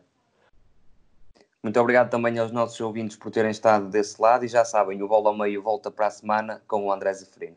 Muito 1.62 1.80
obrigado 1.80 2.08
também 2.08 2.38
aos 2.38 2.52
nossos 2.52 2.80
ouvintes 2.80 3.16
por 3.16 3.30
terem 3.32 3.50
estado 3.50 3.88
desse 3.88 4.20
lado 4.22 4.44
e 4.44 4.48
já 4.48 4.64
sabem, 4.64 5.02
o 5.02 5.08
Bola 5.08 5.30
ao 5.30 5.36
Meio 5.36 5.60
volta 5.60 5.90
para 5.90 6.06
a 6.06 6.10
semana 6.10 6.62
com 6.68 6.86
o 6.86 6.92
André 6.92 7.12
Zeferino. 7.12 7.56